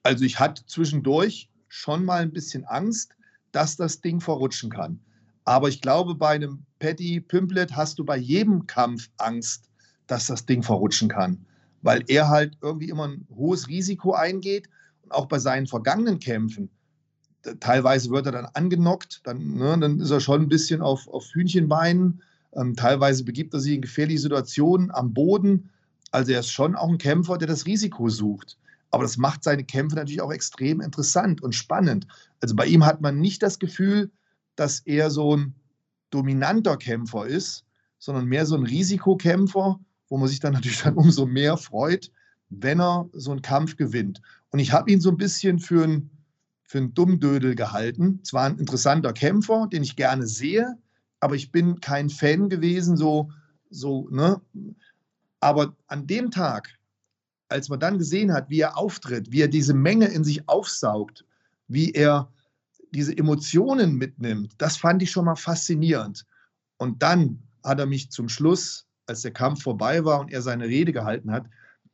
[0.03, 3.15] Also ich hatte zwischendurch schon mal ein bisschen Angst,
[3.51, 4.99] dass das Ding verrutschen kann.
[5.45, 9.69] Aber ich glaube, bei einem Paddy Pimplet hast du bei jedem Kampf Angst,
[10.07, 11.45] dass das Ding verrutschen kann.
[11.81, 14.69] Weil er halt irgendwie immer ein hohes Risiko eingeht.
[15.03, 16.69] Und auch bei seinen vergangenen Kämpfen,
[17.59, 21.25] teilweise wird er dann angenockt, dann, ne, dann ist er schon ein bisschen auf, auf
[21.33, 22.21] Hühnchenbeinen.
[22.53, 25.69] Ähm, teilweise begibt er sich in gefährliche Situationen am Boden.
[26.11, 28.57] Also er ist schon auch ein Kämpfer, der das Risiko sucht.
[28.91, 32.07] Aber das macht seine Kämpfe natürlich auch extrem interessant und spannend.
[32.41, 34.11] Also bei ihm hat man nicht das Gefühl,
[34.55, 35.55] dass er so ein
[36.09, 37.65] dominanter Kämpfer ist,
[37.99, 42.11] sondern mehr so ein Risikokämpfer, wo man sich dann natürlich dann umso mehr freut,
[42.49, 44.21] wenn er so einen Kampf gewinnt.
[44.49, 46.09] Und ich habe ihn so ein bisschen für einen,
[46.63, 48.21] für einen Dummdödel gehalten.
[48.23, 50.77] Zwar ein interessanter Kämpfer, den ich gerne sehe,
[51.19, 53.29] aber ich bin kein Fan gewesen, so,
[53.69, 54.41] so, ne?
[55.41, 56.78] Aber an dem Tag,
[57.49, 61.25] als man dann gesehen hat, wie er auftritt, wie er diese Menge in sich aufsaugt,
[61.67, 62.31] wie er
[62.91, 66.25] diese Emotionen mitnimmt, das fand ich schon mal faszinierend.
[66.77, 70.65] Und dann hat er mich zum Schluss, als der Kampf vorbei war und er seine
[70.65, 71.45] Rede gehalten hat,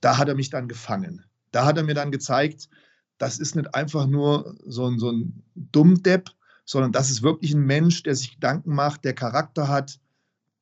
[0.01, 1.25] da hat er mich dann gefangen.
[1.51, 2.69] Da hat er mir dann gezeigt,
[3.17, 6.29] das ist nicht einfach nur so ein, so ein Dummdepp,
[6.65, 9.99] sondern das ist wirklich ein Mensch, der sich Gedanken macht, der Charakter hat,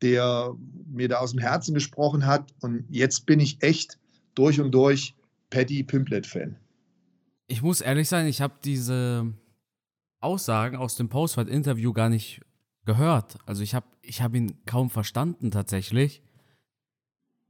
[0.01, 0.53] der
[0.85, 2.53] mir da aus dem Herzen gesprochen hat.
[2.61, 3.97] Und jetzt bin ich echt
[4.35, 5.15] durch und durch
[5.49, 6.57] Paddy Pimplet-Fan.
[7.47, 9.33] Ich muss ehrlich sein, ich habe diese
[10.19, 12.41] Aussagen aus dem Postfight-Interview gar nicht
[12.85, 13.37] gehört.
[13.45, 16.21] Also ich habe ich hab ihn kaum verstanden tatsächlich,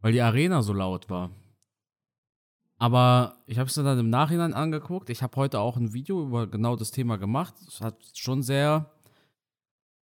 [0.02, 1.32] weil die Arena so laut war.
[2.78, 5.10] Aber ich habe es dann im Nachhinein angeguckt.
[5.10, 7.54] Ich habe heute auch ein Video über genau das Thema gemacht.
[7.67, 8.91] Es hat schon sehr,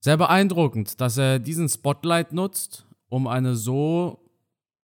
[0.01, 4.31] sehr beeindruckend, dass er diesen Spotlight nutzt, um eine so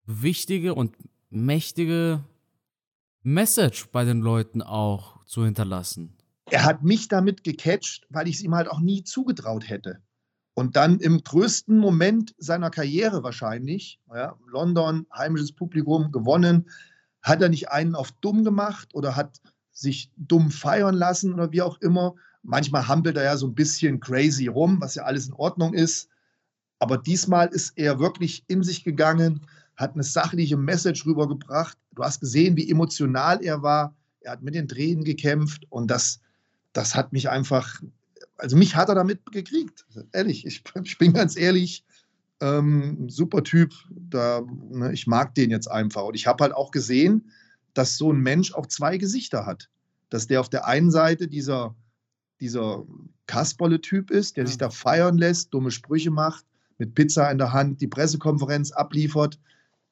[0.04, 0.94] wichtige und
[1.30, 2.24] mächtige
[3.22, 6.16] Message bei den Leuten auch zu hinterlassen.
[6.46, 10.00] Er hat mich damit gecatcht, weil ich es ihm halt auch nie zugetraut hätte.
[10.54, 16.68] Und dann im größten Moment seiner Karriere wahrscheinlich, ja, London, heimisches Publikum gewonnen,
[17.22, 19.40] hat er nicht einen auf dumm gemacht oder hat
[19.70, 22.14] sich dumm feiern lassen oder wie auch immer.
[22.42, 26.08] Manchmal hampelt er ja so ein bisschen crazy rum, was ja alles in Ordnung ist.
[26.78, 29.46] Aber diesmal ist er wirklich in sich gegangen,
[29.80, 31.78] hat eine sachliche Message rübergebracht.
[31.94, 33.94] Du hast gesehen, wie emotional er war.
[34.20, 36.20] Er hat mit den Tränen gekämpft und das,
[36.74, 37.80] das hat mich einfach,
[38.36, 39.86] also mich hat er damit gekriegt.
[40.12, 41.84] Ehrlich, ich, ich bin ganz ehrlich,
[42.42, 43.72] ähm, super Typ.
[43.90, 46.04] Da, ne, ich mag den jetzt einfach.
[46.04, 47.30] Und ich habe halt auch gesehen,
[47.72, 49.70] dass so ein Mensch auch zwei Gesichter hat.
[50.10, 51.74] Dass der auf der einen Seite dieser,
[52.40, 52.84] dieser
[53.26, 56.44] Kasperle-Typ ist, der sich da feiern lässt, dumme Sprüche macht,
[56.76, 59.38] mit Pizza in der Hand die Pressekonferenz abliefert,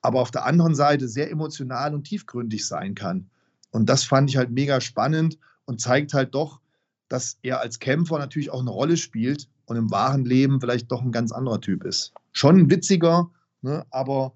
[0.01, 3.31] aber auf der anderen Seite sehr emotional und tiefgründig sein kann.
[3.71, 6.61] Und das fand ich halt mega spannend und zeigt halt doch,
[7.09, 11.03] dass er als Kämpfer natürlich auch eine Rolle spielt und im wahren Leben vielleicht doch
[11.03, 12.13] ein ganz anderer Typ ist.
[12.33, 13.31] Schon ein witziger,
[13.63, 14.35] ne, aber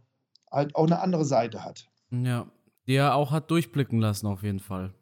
[0.51, 1.88] halt auch eine andere Seite hat.
[2.11, 2.46] Ja,
[2.87, 4.92] die er auch hat durchblicken lassen, auf jeden Fall.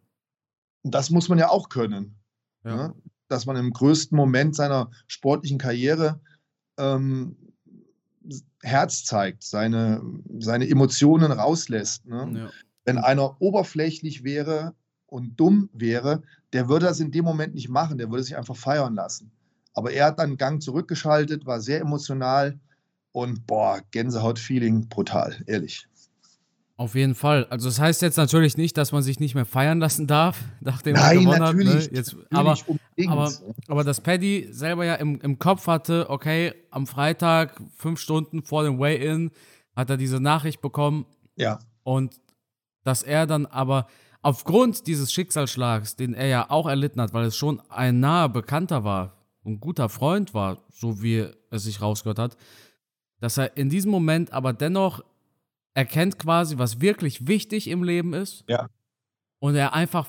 [0.83, 2.16] Und das muss man ja auch können.
[2.64, 2.77] Ja.
[2.77, 2.94] Ne?
[3.29, 6.20] Dass man im größten Moment seiner sportlichen Karriere
[6.79, 7.37] ähm,
[8.62, 10.02] Herz zeigt, seine,
[10.38, 12.06] seine Emotionen rauslässt.
[12.06, 12.33] Ne?
[12.35, 12.50] Ja.
[12.85, 14.74] Wenn einer oberflächlich wäre
[15.06, 18.56] und dumm wäre, der würde das in dem Moment nicht machen, der würde sich einfach
[18.56, 19.30] feiern lassen.
[19.74, 22.59] Aber er hat dann einen Gang zurückgeschaltet, war sehr emotional
[23.12, 25.87] und boah, Gänsehaut-Feeling brutal, ehrlich.
[26.76, 27.46] Auf jeden Fall.
[27.50, 30.94] Also das heißt jetzt natürlich nicht, dass man sich nicht mehr feiern lassen darf, nachdem
[30.94, 31.92] Nein, er gewonnen natürlich, hat.
[31.92, 31.96] Ne?
[31.98, 33.32] Jetzt, natürlich aber, aber,
[33.68, 38.64] aber dass Paddy selber ja im, im Kopf hatte, okay, am Freitag, fünf Stunden vor
[38.64, 39.30] dem Way-In,
[39.76, 41.06] hat er diese Nachricht bekommen.
[41.36, 41.58] Ja.
[41.82, 42.20] Und
[42.84, 43.86] dass er dann aber
[44.22, 48.84] aufgrund dieses Schicksalsschlags, den er ja auch erlitten hat, weil es schon ein naher Bekannter
[48.84, 52.36] war, ein guter Freund war, so wie es sich rausgehört hat,
[53.20, 55.02] dass er in diesem Moment aber dennoch
[55.74, 58.44] erkennt quasi, was wirklich wichtig im Leben ist.
[58.48, 58.68] Ja.
[59.38, 60.08] Und er einfach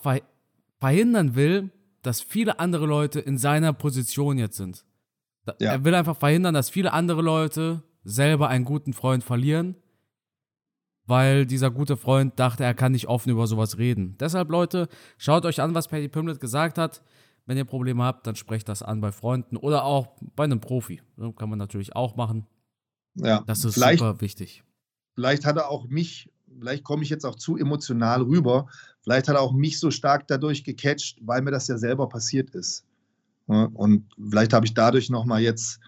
[0.79, 1.71] verhindern will,
[2.01, 4.85] dass viele andere Leute in seiner Position jetzt sind.
[5.59, 5.71] Ja.
[5.71, 9.75] Er will einfach verhindern, dass viele andere Leute selber einen guten Freund verlieren,
[11.05, 14.17] weil dieser gute Freund dachte, er kann nicht offen über sowas reden.
[14.19, 14.87] Deshalb, Leute,
[15.17, 17.03] schaut euch an, was Patty Pimlet gesagt hat.
[17.45, 21.01] Wenn ihr Probleme habt, dann sprecht das an bei Freunden oder auch bei einem Profi.
[21.17, 22.45] Das kann man natürlich auch machen.
[23.15, 24.63] Ja, das ist super wichtig
[25.15, 28.67] vielleicht hat er auch mich, vielleicht komme ich jetzt auch zu emotional rüber,
[29.01, 32.51] vielleicht hat er auch mich so stark dadurch gecatcht, weil mir das ja selber passiert
[32.51, 32.85] ist.
[33.47, 35.79] Und vielleicht habe ich dadurch nochmal jetzt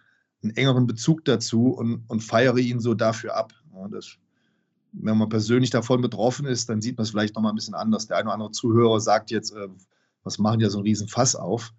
[0.41, 3.53] einen engeren Bezug dazu und, und feiere ihn so dafür ab.
[3.89, 4.17] Das,
[4.91, 8.07] wenn man persönlich davon betroffen ist, dann sieht man es vielleicht nochmal ein bisschen anders.
[8.07, 9.67] Der eine oder andere Zuhörer sagt jetzt, äh,
[10.23, 11.73] was machen ja so einen riesen Fass auf.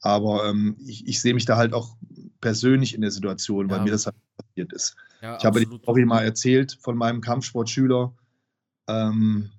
[0.00, 1.96] Aber ähm, ich, ich sehe mich da halt auch
[2.40, 3.84] persönlich in der Situation, weil ja.
[3.84, 4.96] mir das halt passiert ist.
[5.22, 8.12] Ja, ich habe die Story mal erzählt von meinem Kampfsportschüler.
[8.86, 9.50] Ähm,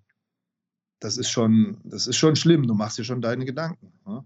[1.05, 2.65] das ist schon, das ist schon schlimm.
[2.65, 3.93] Du machst dir schon deine Gedanken.
[4.07, 4.25] Ne?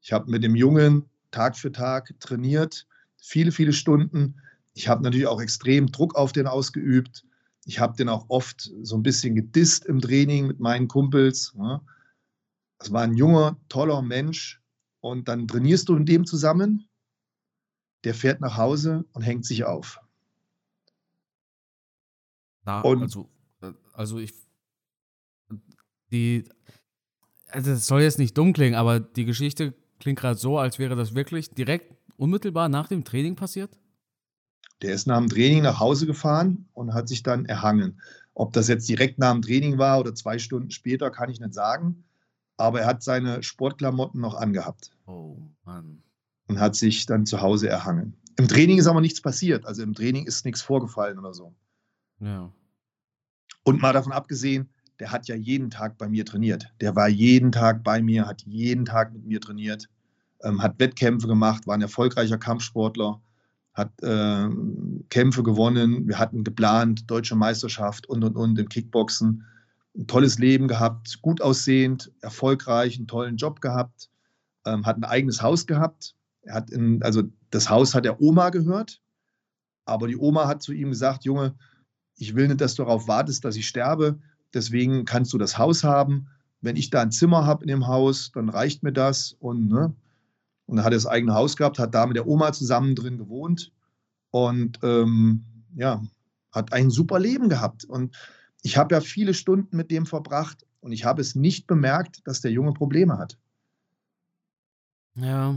[0.00, 4.40] Ich habe mit dem Jungen Tag für Tag trainiert, viele, viele Stunden.
[4.74, 7.24] Ich habe natürlich auch extrem Druck auf den ausgeübt.
[7.64, 11.52] Ich habe den auch oft so ein bisschen gedisst im Training mit meinen Kumpels.
[11.56, 11.80] Ne?
[12.78, 14.62] Das war ein junger, toller Mensch.
[15.00, 16.88] Und dann trainierst du in dem zusammen.
[18.04, 19.98] Der fährt nach Hause und hängt sich auf.
[22.64, 23.28] Na, und also,
[23.62, 24.43] äh, also ich.
[26.12, 26.44] Die.
[27.48, 30.96] Also, das soll jetzt nicht dumm klingen, aber die Geschichte klingt gerade so, als wäre
[30.96, 33.70] das wirklich direkt unmittelbar nach dem Training passiert?
[34.82, 38.00] Der ist nach dem Training nach Hause gefahren und hat sich dann erhangen.
[38.34, 41.54] Ob das jetzt direkt nach dem Training war oder zwei Stunden später, kann ich nicht
[41.54, 42.04] sagen.
[42.56, 44.90] Aber er hat seine Sportklamotten noch angehabt.
[45.06, 46.02] Oh Mann.
[46.48, 48.16] Und hat sich dann zu Hause erhangen.
[48.36, 49.64] Im Training ist aber nichts passiert.
[49.64, 51.54] Also im Training ist nichts vorgefallen oder so.
[52.20, 52.52] Ja.
[53.62, 54.68] Und mal davon abgesehen,
[55.00, 56.72] der hat ja jeden Tag bei mir trainiert.
[56.80, 59.88] Der war jeden Tag bei mir, hat jeden Tag mit mir trainiert,
[60.42, 63.20] ähm, hat Wettkämpfe gemacht, war ein erfolgreicher Kampfsportler,
[63.72, 64.48] hat äh,
[65.10, 66.06] Kämpfe gewonnen.
[66.06, 69.44] Wir hatten geplant, deutsche Meisterschaft und und und im Kickboxen.
[69.96, 74.10] Ein tolles Leben gehabt, gut aussehend, erfolgreich, einen tollen Job gehabt,
[74.64, 76.14] ähm, hat ein eigenes Haus gehabt.
[76.42, 79.00] Er hat in, also das Haus hat der Oma gehört,
[79.84, 81.54] aber die Oma hat zu ihm gesagt, Junge,
[82.16, 84.18] ich will nicht, dass du darauf wartest, dass ich sterbe.
[84.54, 86.28] Deswegen kannst du das Haus haben.
[86.60, 89.36] Wenn ich da ein Zimmer habe in dem Haus, dann reicht mir das.
[89.38, 89.94] Und, ne?
[90.66, 93.18] und dann hat er das eigene Haus gehabt, hat da mit der Oma zusammen drin
[93.18, 93.72] gewohnt
[94.30, 95.44] und ähm,
[95.76, 96.02] ja,
[96.52, 97.84] hat ein super Leben gehabt.
[97.84, 98.16] Und
[98.62, 102.40] ich habe ja viele Stunden mit dem verbracht und ich habe es nicht bemerkt, dass
[102.40, 103.36] der Junge Probleme hat.
[105.16, 105.56] Ja,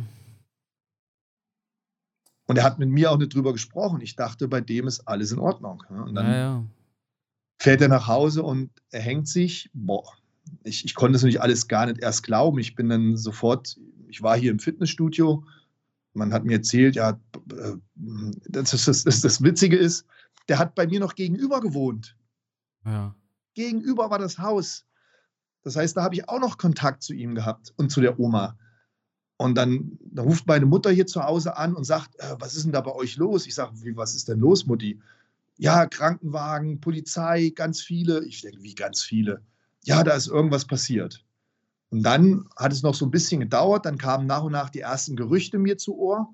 [2.47, 4.01] und er hat mit mir auch nicht drüber gesprochen.
[4.01, 5.83] Ich dachte, bei dem ist alles in Ordnung.
[5.89, 6.63] Und dann ja, ja.
[7.57, 9.69] Fährt er nach Hause und er hängt sich.
[9.73, 10.05] Boah,
[10.63, 12.59] ich, ich konnte es natürlich alles gar nicht erst glauben.
[12.59, 15.43] Ich bin dann sofort, ich war hier im Fitnessstudio.
[16.13, 17.19] Man hat mir erzählt, ja,
[17.51, 17.73] äh,
[18.49, 20.05] das, das, das, das Witzige ist,
[20.47, 22.15] der hat bei mir noch gegenüber gewohnt.
[22.85, 23.15] Ja.
[23.53, 24.85] Gegenüber war das Haus.
[25.63, 28.57] Das heißt, da habe ich auch noch Kontakt zu ihm gehabt und zu der Oma.
[29.37, 32.63] Und dann, dann, ruft meine Mutter hier zu Hause an und sagt, äh, was ist
[32.63, 33.45] denn da bei euch los?
[33.45, 34.99] Ich sage, wie, was ist denn los, Mutti?
[35.57, 38.23] Ja, Krankenwagen, Polizei, ganz viele.
[38.25, 39.41] Ich denke, wie ganz viele?
[39.83, 41.23] Ja, da ist irgendwas passiert.
[41.89, 44.81] Und dann hat es noch so ein bisschen gedauert, dann kamen nach und nach die
[44.81, 46.27] ersten Gerüchte mir zu Ohr.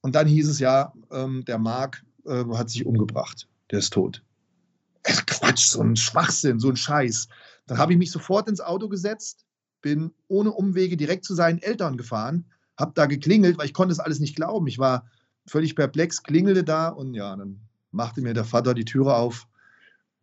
[0.00, 4.22] Und dann hieß es ja, ähm, der Marc äh, hat sich umgebracht, der ist tot.
[5.02, 7.28] Quatsch, so ein Schwachsinn, so ein Scheiß.
[7.66, 9.44] Dann habe ich mich sofort ins Auto gesetzt,
[9.82, 12.46] bin ohne Umwege direkt zu seinen Eltern gefahren,
[12.78, 14.66] habe da geklingelt, weil ich konnte es alles nicht glauben.
[14.66, 15.06] Ich war
[15.46, 17.60] völlig perplex, klingelte da und ja, dann
[17.94, 19.48] machte mir der Vater die Türe auf.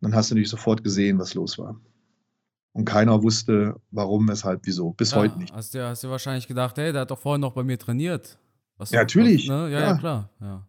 [0.00, 1.80] Dann hast du natürlich sofort gesehen, was los war.
[2.72, 4.92] Und keiner wusste, warum, weshalb, wieso.
[4.92, 5.52] Bis Ja, heute nicht.
[5.52, 8.38] hast du, hast du wahrscheinlich gedacht, hey, der hat doch vorhin noch bei mir trainiert.
[8.78, 9.46] Was, Ja, natürlich.
[9.48, 9.70] Ne?
[9.70, 9.96] ja, ja, Ja.
[9.98, 10.30] klar.
[10.40, 10.66] Ja.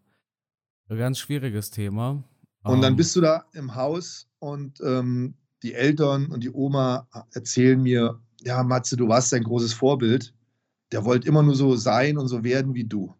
[0.89, 2.23] Ein ganz schwieriges Thema.
[2.63, 7.07] Und dann Ähm, bist du da im Haus und ähm, die Eltern und die Oma
[7.33, 10.33] erzählen mir, ja, Matze, du warst ein großes Vorbild.
[10.91, 13.15] Der wollte immer nur so sein und so werden wie du.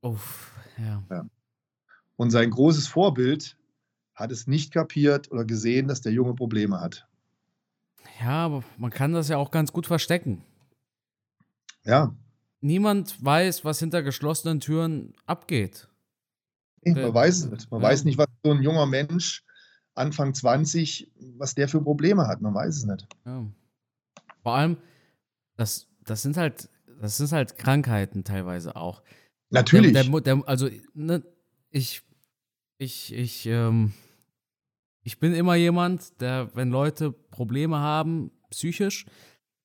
[0.00, 1.02] uff, ja.
[2.18, 3.56] Und sein großes Vorbild
[4.14, 7.08] hat es nicht kapiert oder gesehen, dass der Junge Probleme hat.
[8.20, 10.44] ja, aber man kann das ja auch ganz gut verstecken.
[11.84, 12.14] Ja,
[12.60, 15.88] Niemand weiß, was hinter geschlossenen Türen abgeht.
[16.82, 17.70] nee, man weiß es nicht.
[17.70, 17.88] Man ja.
[17.88, 19.44] weiß nicht, was so ein junger Mensch,
[19.94, 22.40] Anfang 20, was der für Probleme hat.
[22.40, 23.06] Man weiß es nicht.
[23.24, 23.46] Ja.
[24.42, 24.76] Vor allem,
[25.56, 26.68] das, das sind halt,
[27.00, 29.02] das sind halt Krankheiten teilweise auch.
[29.50, 29.92] Natürlich.
[29.92, 31.22] Der, der, der, also, ne,
[31.70, 32.02] ich,
[32.78, 33.92] ich, ich, ähm,
[35.02, 39.06] ich bin immer jemand, der, wenn Leute Probleme haben, psychisch,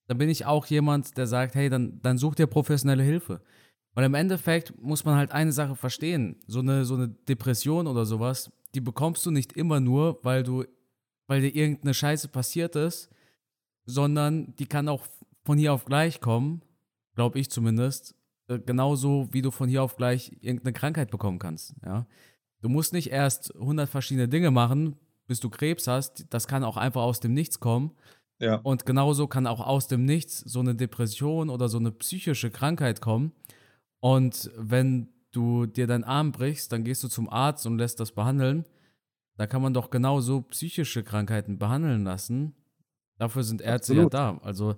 [0.08, 3.42] dann bin ich auch jemand, der sagt, hey, dann, dann such dir professionelle Hilfe.
[3.94, 6.42] Weil im Endeffekt muss man halt eine Sache verstehen.
[6.48, 10.66] So eine, so eine Depression oder sowas, die bekommst du nicht immer nur, weil du,
[11.28, 13.10] weil dir irgendeine Scheiße passiert ist,
[13.86, 15.06] sondern die kann auch
[15.46, 16.64] von hier auf gleich kommen,
[17.16, 18.16] glaube ich zumindest,
[18.48, 21.76] äh, genauso wie du von hier auf gleich irgendeine Krankheit bekommen kannst.
[21.86, 22.08] Ja?
[22.64, 24.96] Du musst nicht erst 100 verschiedene Dinge machen,
[25.28, 26.26] bis du Krebs hast.
[26.30, 27.92] Das kann auch einfach aus dem Nichts kommen.
[28.40, 28.56] ja.
[28.56, 33.02] Und genauso kann auch aus dem Nichts so eine Depression oder so eine psychische Krankheit
[33.02, 33.34] kommen.
[34.00, 38.14] Und wenn du dir deinen Arm brichst, dann gehst du zum Arzt und lässt das
[38.14, 38.64] behandeln.
[39.36, 42.56] Da kann man doch genauso psychische Krankheiten behandeln lassen.
[43.18, 44.14] Dafür sind Ärzte Absolut.
[44.14, 44.38] ja da.
[44.42, 44.76] Also,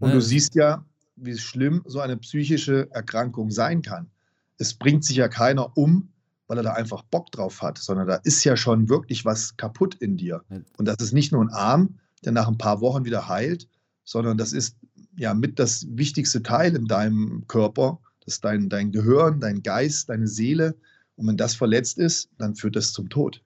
[0.00, 0.84] Und ne, du siehst ja,
[1.14, 4.10] wie schlimm so eine psychische Erkrankung sein kann.
[4.56, 6.12] Es bringt sich ja keiner um,
[6.48, 9.94] weil er da einfach Bock drauf hat, sondern da ist ja schon wirklich was kaputt
[9.96, 10.42] in dir.
[10.76, 13.68] Und das ist nicht nur ein Arm, der nach ein paar Wochen wieder heilt,
[14.04, 14.76] sondern das ist
[15.16, 18.00] ja mit das wichtigste Teil in deinem Körper.
[18.24, 20.74] Das ist dein, dein Gehirn, dein Geist, deine Seele.
[21.16, 23.42] Und wenn das verletzt ist, dann führt das zum Tod.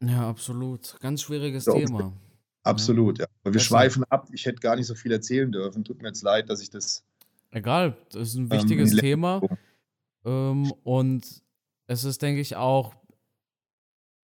[0.00, 0.96] ja, absolut.
[1.00, 1.72] Ganz schwieriges So.
[1.72, 2.12] Thema.
[2.62, 3.26] Absolut, ja.
[3.44, 4.28] Aber wir schweifen ab.
[4.32, 5.84] Ich hätte gar nicht so viel erzählen dürfen.
[5.84, 7.04] Tut mir jetzt leid, dass ich das.
[7.52, 9.40] Egal, das ist ein Ähm, wichtiges die Thema.
[10.24, 11.44] Ähm, und
[11.86, 12.94] es ist, denke ich, auch.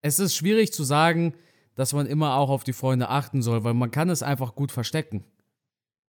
[0.03, 1.35] Es ist schwierig zu sagen,
[1.75, 4.73] dass man immer auch auf die Freunde achten soll, weil man kann es einfach gut
[4.73, 5.25] verstecken.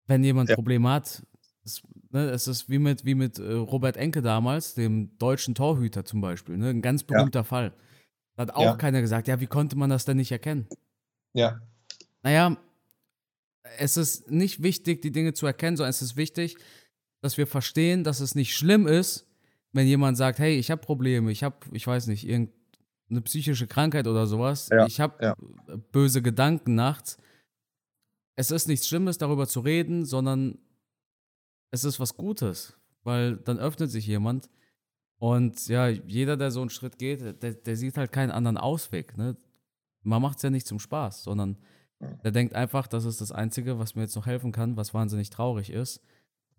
[0.07, 0.55] Wenn jemand Ja.
[0.55, 1.25] Probleme hat.
[1.63, 1.81] Es,
[2.11, 6.21] ne, es ist wie mit, wie mit äh, Robert Enke damals, dem deutschen Torhüter zum
[6.21, 6.57] Beispiel.
[6.57, 7.73] Ne, ein ganz berühmter Fall.
[8.35, 8.75] Da hat auch Ja.
[8.75, 10.67] keiner gesagt, ja, wie konnte man das denn nicht erkennen?
[11.33, 11.59] Ja.
[12.21, 12.57] Naja,
[13.79, 16.55] es ist nicht wichtig, die Dinge zu erkennen, sondern es ist wichtig,
[17.21, 19.27] dass wir verstehen, dass es nicht schlimm ist,
[19.75, 24.07] wenn jemand sagt, hey, ich habe Probleme, ich habe, ich weiß nicht, irgendeine psychische Krankheit
[24.07, 25.35] oder sowas, Ja, ich habe ja.
[25.91, 27.17] böse Gedanken nachts.
[28.37, 30.57] Es ist nichts Schlimmes, darüber zu reden, sondern
[31.71, 34.49] es ist was Gutes, weil dann öffnet sich jemand
[35.17, 39.17] und ja, jeder, der so einen Schritt geht, der, der sieht halt keinen anderen Ausweg.
[39.17, 39.35] Ne?
[40.03, 41.57] Man macht es ja nicht zum Spaß, sondern
[42.23, 45.29] der denkt einfach, das ist das Einzige, was mir jetzt noch helfen kann, was wahnsinnig
[45.31, 46.01] traurig ist.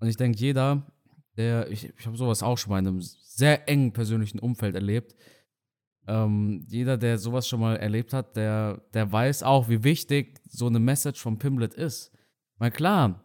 [0.01, 0.87] Und ich denke, jeder,
[1.37, 5.15] der, ich, ich habe sowas auch schon mal in einem sehr engen persönlichen Umfeld erlebt,
[6.09, 10.67] ähm, jeder, der sowas schon mal erlebt hat, der, der weiß auch, wie wichtig so
[10.67, 12.13] eine Message vom Pimlet ist.
[12.59, 13.25] Weil klar,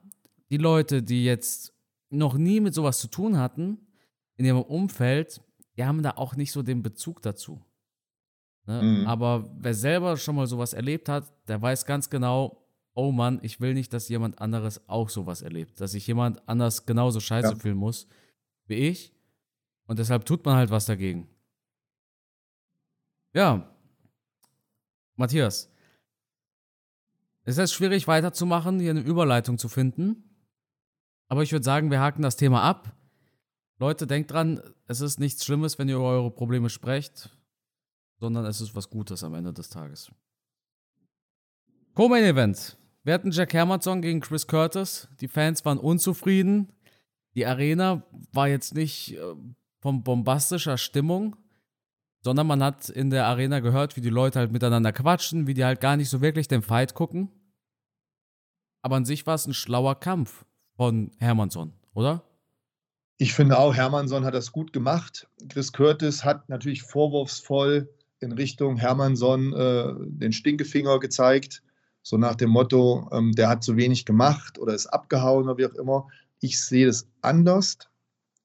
[0.50, 1.74] die Leute, die jetzt
[2.10, 3.88] noch nie mit sowas zu tun hatten,
[4.36, 5.42] in ihrem Umfeld,
[5.78, 7.64] die haben da auch nicht so den Bezug dazu.
[8.66, 8.82] Ne?
[8.82, 9.08] Mhm.
[9.08, 12.61] Aber wer selber schon mal sowas erlebt hat, der weiß ganz genau,
[12.94, 15.80] oh Mann, ich will nicht, dass jemand anderes auch sowas erlebt.
[15.80, 17.56] Dass sich jemand anders genauso scheiße Ja.
[17.56, 18.08] fühlen muss
[18.68, 19.14] wie ich.
[19.88, 21.28] Und deshalb tut man halt was dagegen.
[23.34, 23.70] Ja.
[25.16, 25.70] Matthias.
[27.44, 30.24] Es ist schwierig weiterzumachen, hier eine Überleitung zu finden.
[31.28, 32.96] Aber ich würde sagen, wir haken das Thema ab.
[33.80, 37.30] Leute, denkt dran, es ist nichts Schlimmes, wenn ihr über eure Probleme sprecht,
[38.20, 40.12] sondern es ist was Gutes am Ende des Tages.
[41.96, 42.78] Co-Main Event.
[43.04, 45.08] Wir hatten Jack Hermanson gegen Chris Curtis.
[45.22, 46.72] Die Fans waren unzufrieden.
[47.36, 49.34] Die Arena war jetzt nicht äh,
[49.80, 51.36] von bombastischer Stimmung,
[52.22, 55.66] sondern man hat in der Arena gehört, wie die Leute halt miteinander quatschen, wie die
[55.66, 57.30] halt gar nicht so wirklich den Fight gucken.
[58.84, 60.46] Aber an sich war es ein schlauer Kampf
[60.76, 62.24] von Hermanson, oder?
[63.18, 65.28] Ich finde auch, Hermannsson hat das gut gemacht.
[65.50, 71.64] Chris Curtis hat natürlich vorwurfsvoll in Richtung Hermannsson äh, den Stinkefinger gezeigt.
[72.04, 75.66] So nach dem Motto, ähm, der hat zu wenig gemacht oder ist abgehauen oder wie
[75.66, 76.08] auch immer.
[76.40, 77.78] Ich sehe das anders.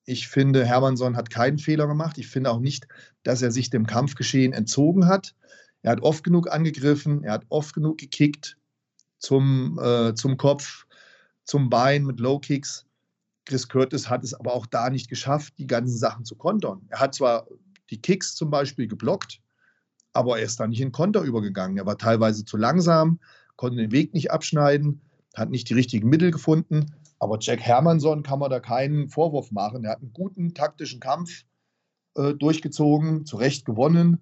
[0.04, 2.18] Ich finde, Hermannsson hat keinen Fehler gemacht.
[2.18, 2.86] Ich finde auch nicht,
[3.22, 5.34] dass er sich dem Kampfgeschehen entzogen hat.
[5.82, 8.57] Er hat oft genug angegriffen, er hat oft genug gekickt.
[9.18, 10.86] zum, äh, zum Kopf,
[11.44, 12.86] zum Bein mit Low Kicks.
[13.46, 16.82] Chris Curtis hat es aber auch da nicht geschafft, die ganzen Sachen zu kontern.
[16.90, 17.46] Er hat zwar
[17.90, 19.40] die Kicks zum Beispiel geblockt,
[20.12, 21.78] aber er ist da nicht in Konter übergegangen.
[21.78, 23.20] Er war teilweise zu langsam,
[23.57, 25.00] konnte den Weg nicht abschneiden,
[25.34, 26.86] hat nicht die richtigen Mittel gefunden.
[27.18, 29.84] Aber Jack Hermanson kann man da keinen Vorwurf machen.
[29.84, 31.44] Er hat einen guten taktischen Kampf
[32.14, 34.20] äh, durchgezogen, zu Recht gewonnen.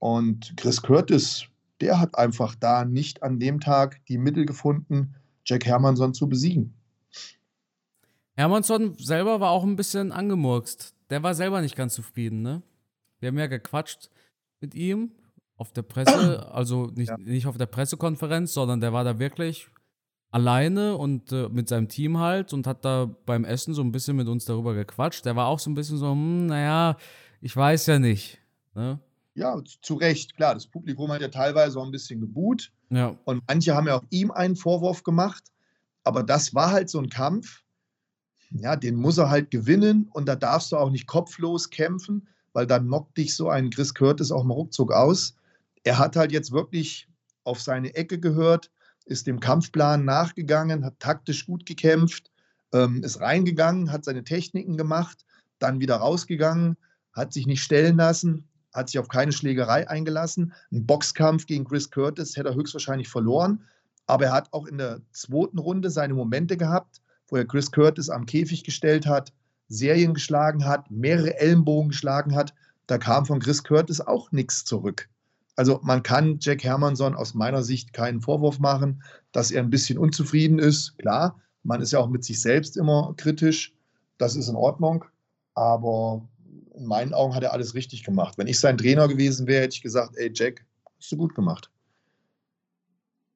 [0.00, 1.46] Und Chris Curtis,
[1.80, 6.74] der hat einfach da nicht an dem Tag die Mittel gefunden, Jack Hermanson zu besiegen.
[8.36, 10.94] Hermanson selber war auch ein bisschen angemurkst.
[11.10, 12.62] Der war selber nicht ganz zufrieden, ne?
[13.20, 14.10] Wir haben ja gequatscht
[14.60, 15.12] mit ihm
[15.56, 17.16] auf der Presse, also nicht, ja.
[17.18, 19.68] nicht auf der Pressekonferenz, sondern der war da wirklich
[20.30, 24.16] alleine und äh, mit seinem Team halt und hat da beim Essen so ein bisschen
[24.16, 25.24] mit uns darüber gequatscht.
[25.24, 26.96] Der war auch so ein bisschen so, hm, naja,
[27.40, 28.40] ich weiß ja nicht.
[28.74, 28.98] Ne?
[29.34, 30.54] Ja, zu Recht, klar.
[30.54, 32.72] Das Publikum hat ja teilweise auch ein bisschen gebuht.
[32.90, 33.16] Ja.
[33.24, 35.44] Und manche haben ja auch ihm einen Vorwurf gemacht.
[36.02, 37.62] Aber das war halt so ein Kampf,
[38.50, 42.66] ja, den muss er halt gewinnen und da darfst du auch nicht kopflos kämpfen, weil
[42.66, 45.34] dann knockt dich so ein Chris Curtis auch mal ruckzuck aus.
[45.84, 47.08] Er hat halt jetzt wirklich
[47.44, 48.70] auf seine Ecke gehört,
[49.04, 52.30] ist dem Kampfplan nachgegangen, hat taktisch gut gekämpft,
[52.72, 55.26] ähm, ist reingegangen, hat seine Techniken gemacht,
[55.58, 56.76] dann wieder rausgegangen,
[57.12, 60.54] hat sich nicht stellen lassen, hat sich auf keine Schlägerei eingelassen.
[60.72, 63.62] Ein Boxkampf gegen Chris Curtis hätte er höchstwahrscheinlich verloren,
[64.06, 68.08] aber er hat auch in der zweiten Runde seine Momente gehabt, wo er Chris Curtis
[68.08, 69.34] am Käfig gestellt hat,
[69.68, 72.54] Serien geschlagen hat, mehrere Ellenbogen geschlagen hat.
[72.86, 75.08] Da kam von Chris Curtis auch nichts zurück.
[75.56, 79.02] Also man kann Jack Hermanson aus meiner Sicht keinen Vorwurf machen,
[79.32, 80.98] dass er ein bisschen unzufrieden ist.
[80.98, 83.72] Klar, man ist ja auch mit sich selbst immer kritisch.
[84.18, 85.04] Das ist in Ordnung.
[85.54, 86.28] Aber
[86.74, 88.36] in meinen Augen hat er alles richtig gemacht.
[88.36, 90.64] Wenn ich sein Trainer gewesen wäre, hätte ich gesagt, ey Jack,
[90.98, 91.70] hast du gut gemacht.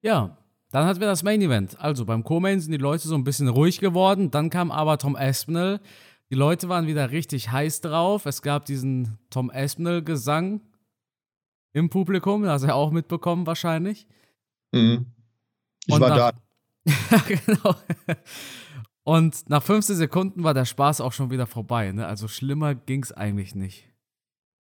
[0.02, 0.36] Ja,
[0.70, 1.78] dann hatten wir das Main Event.
[1.80, 4.30] Also beim Co-Main sind die Leute so ein bisschen ruhig geworden.
[4.30, 5.80] Dann kam aber Tom Aspinall.
[6.30, 8.26] Die Leute waren wieder richtig heiß drauf.
[8.26, 10.60] Es gab diesen Tom Aspinall-Gesang
[11.72, 12.42] im Publikum.
[12.42, 14.06] Das hat er auch mitbekommen wahrscheinlich.
[14.72, 15.06] Mhm.
[15.86, 17.18] Ich Und war nach, da.
[17.28, 17.74] genau.
[19.04, 21.92] Und nach 15 Sekunden war der Spaß auch schon wieder vorbei.
[21.92, 22.06] Ne?
[22.06, 23.88] Also schlimmer ging es eigentlich nicht.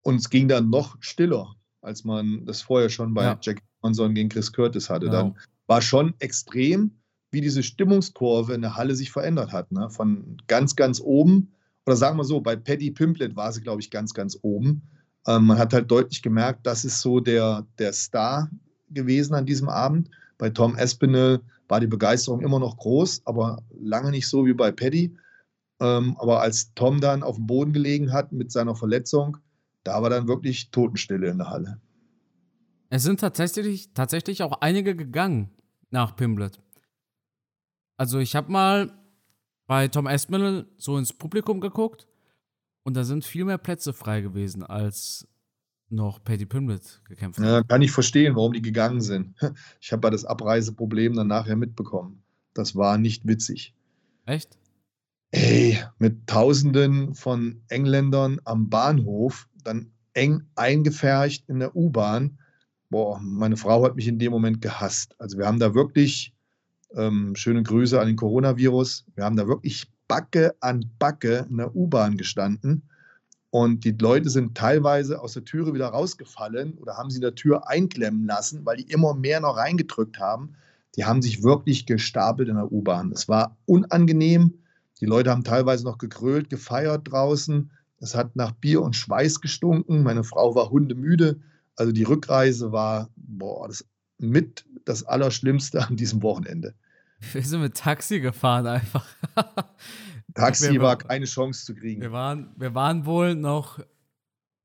[0.02, 3.38] Und es ging dann noch stiller, als man das vorher schon bei ja.
[3.40, 5.06] Jack Johnson gegen Chris Curtis hatte.
[5.06, 5.16] Genau.
[5.16, 7.00] Dann war schon extrem,
[7.30, 9.72] wie diese Stimmungskurve in der Halle sich verändert hat.
[9.72, 9.88] Ne?
[9.88, 11.54] Von ganz, ganz oben,
[11.86, 14.82] oder sagen wir so, bei Paddy Pimplet war sie, glaube ich, ganz, ganz oben.
[15.26, 18.50] Ähm, man hat halt deutlich gemerkt, das ist so der, der Star
[18.90, 20.10] gewesen an diesem Abend.
[20.38, 24.70] Bei Tom Espinel war die Begeisterung immer noch groß, aber lange nicht so wie bei
[24.70, 25.16] Paddy.
[25.80, 29.38] Ähm, aber als Tom dann auf dem Boden gelegen hat mit seiner Verletzung,
[29.82, 31.80] da war dann wirklich Totenstille in der Halle.
[32.90, 35.50] Es sind tatsächlich, tatsächlich auch einige gegangen
[35.90, 36.60] nach Pimblet.
[37.96, 38.92] Also ich habe mal
[39.66, 42.06] bei Tom Espinel so ins Publikum geguckt
[42.84, 45.26] und da sind viel mehr Plätze frei gewesen als
[45.90, 47.46] noch Paddy Pimblett gekämpft hat.
[47.46, 49.34] Ja, kann ich verstehen, warum die gegangen sind.
[49.80, 52.22] Ich habe ja das Abreiseproblem dann nachher mitbekommen.
[52.54, 53.74] Das war nicht witzig.
[54.26, 54.58] Echt?
[55.30, 62.38] Ey, mit Tausenden von Engländern am Bahnhof, dann eng eingefärcht in der U-Bahn.
[62.88, 65.14] Boah, meine Frau hat mich in dem Moment gehasst.
[65.18, 66.32] Also wir haben da wirklich,
[66.94, 71.74] ähm, schöne Grüße an den Coronavirus, wir haben da wirklich Backe an Backe in der
[71.74, 72.88] U-Bahn gestanden
[73.54, 77.36] und die Leute sind teilweise aus der Türe wieder rausgefallen oder haben sie in der
[77.36, 80.56] Tür einklemmen lassen, weil die immer mehr noch reingedrückt haben.
[80.96, 83.12] Die haben sich wirklich gestapelt in der U-Bahn.
[83.12, 84.54] Es war unangenehm.
[85.00, 87.70] Die Leute haben teilweise noch gekrölt, gefeiert draußen.
[87.98, 90.02] Es hat nach Bier und Schweiß gestunken.
[90.02, 91.38] Meine Frau war hundemüde.
[91.76, 93.84] Also die Rückreise war boah, das
[94.18, 96.74] mit das Allerschlimmste an diesem Wochenende.
[97.32, 99.06] Wir sind mit Taxi gefahren einfach.
[100.34, 102.00] Taxi wir, war keine Chance zu kriegen.
[102.00, 103.78] Wir waren, wir waren wohl noch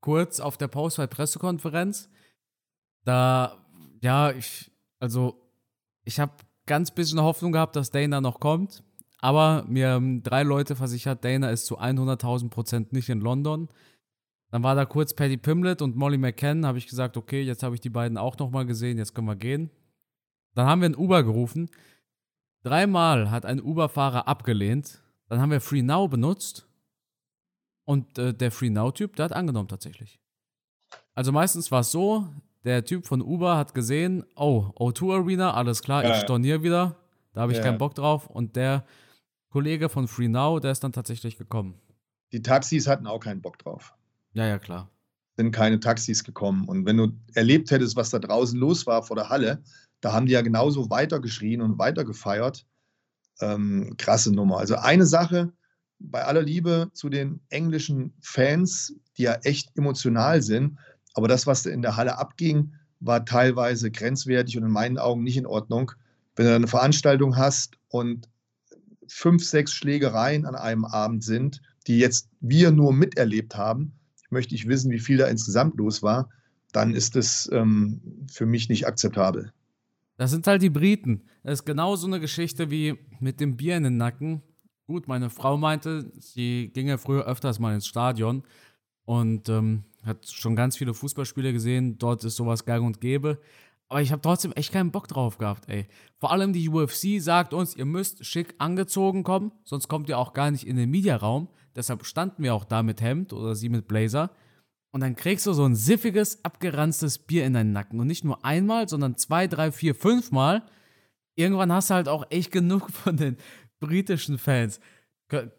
[0.00, 2.08] kurz auf der Postfight-Pressekonferenz.
[3.04, 3.56] Da,
[4.00, 5.40] ja, ich, also,
[6.04, 6.32] ich habe
[6.66, 8.82] ganz bisschen Hoffnung gehabt, dass Dana noch kommt.
[9.18, 13.68] Aber mir haben drei Leute versichert, Dana ist zu 100.000 Prozent nicht in London.
[14.50, 16.66] Dann war da kurz Paddy Pimlet und Molly McCann.
[16.66, 19.36] Habe ich gesagt, okay, jetzt habe ich die beiden auch nochmal gesehen, jetzt können wir
[19.36, 19.70] gehen.
[20.54, 21.70] Dann haben wir einen Uber gerufen.
[22.62, 25.02] Dreimal hat ein Uber-Fahrer abgelehnt.
[25.28, 26.66] Dann haben wir Free Now benutzt.
[27.84, 30.20] Und äh, der Free Now-Typ, der hat angenommen tatsächlich.
[31.14, 32.28] Also meistens war es so,
[32.64, 36.96] der Typ von Uber hat gesehen, oh, O2 Arena, alles klar, ja, ich storniere wieder.
[37.32, 37.64] Da habe ich ja.
[37.64, 38.26] keinen Bock drauf.
[38.26, 38.84] Und der
[39.48, 41.80] Kollege von Free Now, der ist dann tatsächlich gekommen.
[42.32, 43.94] Die Taxis hatten auch keinen Bock drauf.
[44.32, 44.88] Ja, ja, klar.
[45.36, 46.68] sind keine Taxis gekommen.
[46.68, 49.62] Und wenn du erlebt hättest, was da draußen los war vor der Halle,
[50.00, 52.66] da haben die ja genauso weitergeschrien und weitergefeiert.
[53.40, 54.58] Ähm, krasse Nummer.
[54.58, 55.52] Also eine Sache,
[55.98, 60.78] bei aller Liebe zu den englischen Fans, die ja echt emotional sind,
[61.14, 65.36] aber das, was in der Halle abging, war teilweise grenzwertig und in meinen Augen nicht
[65.36, 65.92] in Ordnung.
[66.36, 68.28] Wenn du eine Veranstaltung hast und
[69.08, 73.92] fünf, sechs Schlägereien an einem Abend sind, die jetzt wir nur miterlebt haben,
[74.30, 76.28] möchte ich wissen, wie viel da insgesamt los war,
[76.72, 79.52] dann ist es ähm, für mich nicht akzeptabel.
[80.20, 81.22] Das sind halt die Briten.
[81.42, 84.42] Das ist genau so eine Geschichte wie mit dem Bier in den Nacken.
[84.86, 88.42] Gut, meine Frau meinte, sie ging ja früher öfters mal ins Stadion
[89.06, 91.96] und ähm, hat schon ganz viele Fußballspiele gesehen.
[91.96, 93.40] Dort ist sowas gang und gäbe.
[93.88, 95.86] Aber ich habe trotzdem echt keinen Bock drauf gehabt, ey.
[96.18, 100.34] Vor allem die UFC sagt uns, ihr müsst schick angezogen kommen, sonst kommt ihr auch
[100.34, 101.48] gar nicht in den Mediaraum.
[101.74, 104.32] Deshalb standen wir auch da mit Hemd oder sie mit Blazer.
[104.92, 108.00] Und dann kriegst du so ein siffiges, abgeranztes Bier in deinen Nacken.
[108.00, 110.62] Und nicht nur einmal, sondern zwei, drei, vier, fünf Mal.
[111.36, 113.36] Irgendwann hast du halt auch echt genug von den
[113.78, 114.80] britischen Fans.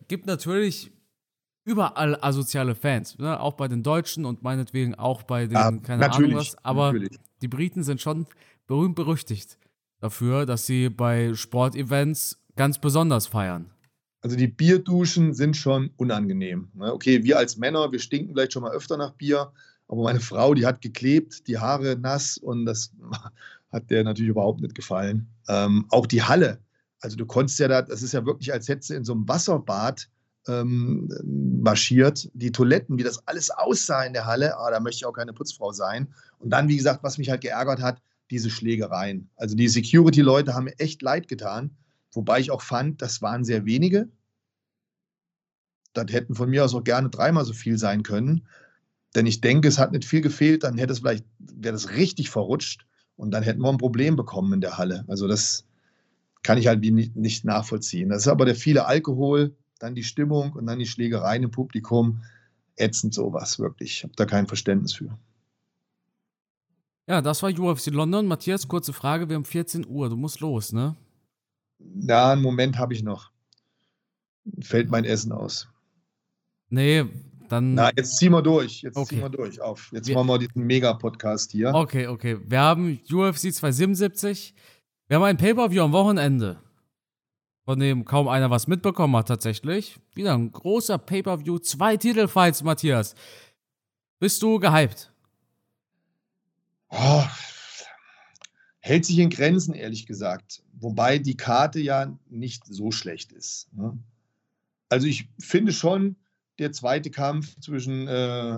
[0.07, 0.91] Gibt natürlich
[1.63, 3.39] überall asoziale Fans, ne?
[3.39, 7.19] auch bei den Deutschen und meinetwegen auch bei den, ja, keine Ahnung was, aber natürlich.
[7.41, 8.25] die Briten sind schon
[8.67, 9.57] berühmt berüchtigt
[9.99, 13.70] dafür, dass sie bei Sportevents ganz besonders feiern.
[14.21, 16.69] Also die Bierduschen sind schon unangenehm.
[16.73, 16.93] Ne?
[16.93, 19.51] Okay, wir als Männer, wir stinken vielleicht schon mal öfter nach Bier,
[19.87, 22.91] aber meine Frau, die hat geklebt, die Haare nass und das
[23.71, 25.27] hat der natürlich überhaupt nicht gefallen.
[25.47, 26.59] Ähm, auch die Halle,
[27.01, 29.27] also du konntest ja da, das ist ja wirklich, als hättest du in so einem
[29.27, 30.07] Wasserbad
[30.47, 32.29] ähm, marschiert.
[32.33, 35.33] Die Toiletten, wie das alles aussah in der Halle, ah, da möchte ich auch keine
[35.33, 36.07] Putzfrau sein.
[36.39, 39.29] Und dann, wie gesagt, was mich halt geärgert hat, diese Schlägereien.
[39.35, 41.75] Also die Security-Leute haben mir echt leid getan,
[42.11, 44.09] wobei ich auch fand, das waren sehr wenige.
[45.93, 48.47] Das hätten von mir aus auch gerne dreimal so viel sein können.
[49.15, 52.29] Denn ich denke, es hat nicht viel gefehlt, dann hätte es vielleicht, wäre das richtig
[52.29, 52.85] verrutscht
[53.17, 55.03] und dann hätten wir ein Problem bekommen in der Halle.
[55.07, 55.65] Also das
[56.43, 58.09] kann ich halt nicht nachvollziehen.
[58.09, 62.23] Das ist aber der viele Alkohol, dann die Stimmung und dann die Schlägereien im Publikum.
[62.77, 63.97] Ätzend sowas, wirklich.
[63.97, 65.17] Ich habe da kein Verständnis für.
[67.07, 68.25] Ja, das war UFC London.
[68.27, 69.27] Matthias, kurze Frage.
[69.27, 70.09] Wir haben 14 Uhr.
[70.09, 70.95] Du musst los, ne?
[72.01, 73.31] Ja, einen Moment habe ich noch.
[74.59, 75.67] Fällt mein Essen aus.
[76.69, 77.05] Nee,
[77.49, 77.73] dann.
[77.73, 78.81] Na, jetzt ziehen wir durch.
[78.81, 79.15] Jetzt okay.
[79.15, 79.61] ziehen wir durch.
[79.61, 79.91] Auf.
[79.91, 81.73] Jetzt wir machen wir diesen Mega-Podcast hier.
[81.73, 82.39] Okay, okay.
[82.45, 84.55] Wir haben UFC 277.
[85.07, 86.57] Wir haben ein Pay-Per-View am Wochenende
[87.65, 89.99] von dem kaum einer was mitbekommen hat tatsächlich.
[90.13, 93.15] Wieder ein großer Pay-per-View, zwei Titelfights, Matthias.
[94.19, 95.11] Bist du gehypt?
[96.89, 97.23] Oh,
[98.81, 100.63] hält sich in Grenzen, ehrlich gesagt.
[100.73, 103.71] Wobei die Karte ja nicht so schlecht ist.
[103.73, 103.97] Ne?
[104.89, 106.17] Also ich finde schon,
[106.59, 108.57] der zweite Kampf zwischen äh,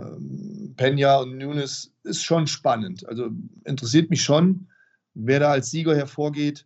[0.75, 3.07] Pena und Nunes ist schon spannend.
[3.07, 3.29] Also
[3.65, 4.67] interessiert mich schon,
[5.13, 6.65] wer da als Sieger hervorgeht.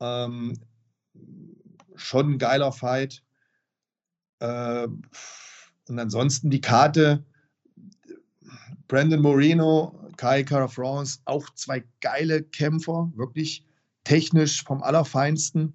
[0.00, 0.58] Ähm,
[1.96, 3.22] schon ein geiler Fight.
[4.40, 4.86] Äh,
[5.88, 7.24] und ansonsten die Karte,
[8.90, 13.64] Brandon Moreno, Kai Cara France, auch zwei geile Kämpfer, wirklich
[14.02, 15.72] technisch vom Allerfeinsten,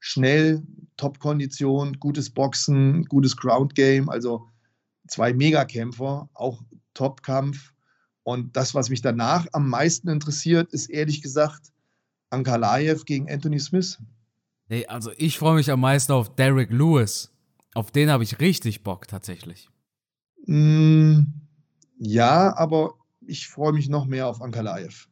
[0.00, 0.62] schnell,
[0.98, 4.46] Top-Kondition, gutes Boxen, gutes Ground-Game, also
[5.06, 6.62] zwei Megakämpfer, auch
[6.92, 7.72] Top-Kampf.
[8.22, 11.72] Und das, was mich danach am meisten interessiert, ist ehrlich gesagt
[12.28, 13.98] Ankalaev gegen Anthony Smith.
[14.68, 17.32] Nee, also ich freue mich am meisten auf Derek Lewis.
[17.72, 19.70] Auf den habe ich richtig Bock tatsächlich.
[20.44, 21.22] Mm,
[21.98, 22.94] ja, aber
[23.26, 25.06] ich freue mich noch mehr auf Ankalaev.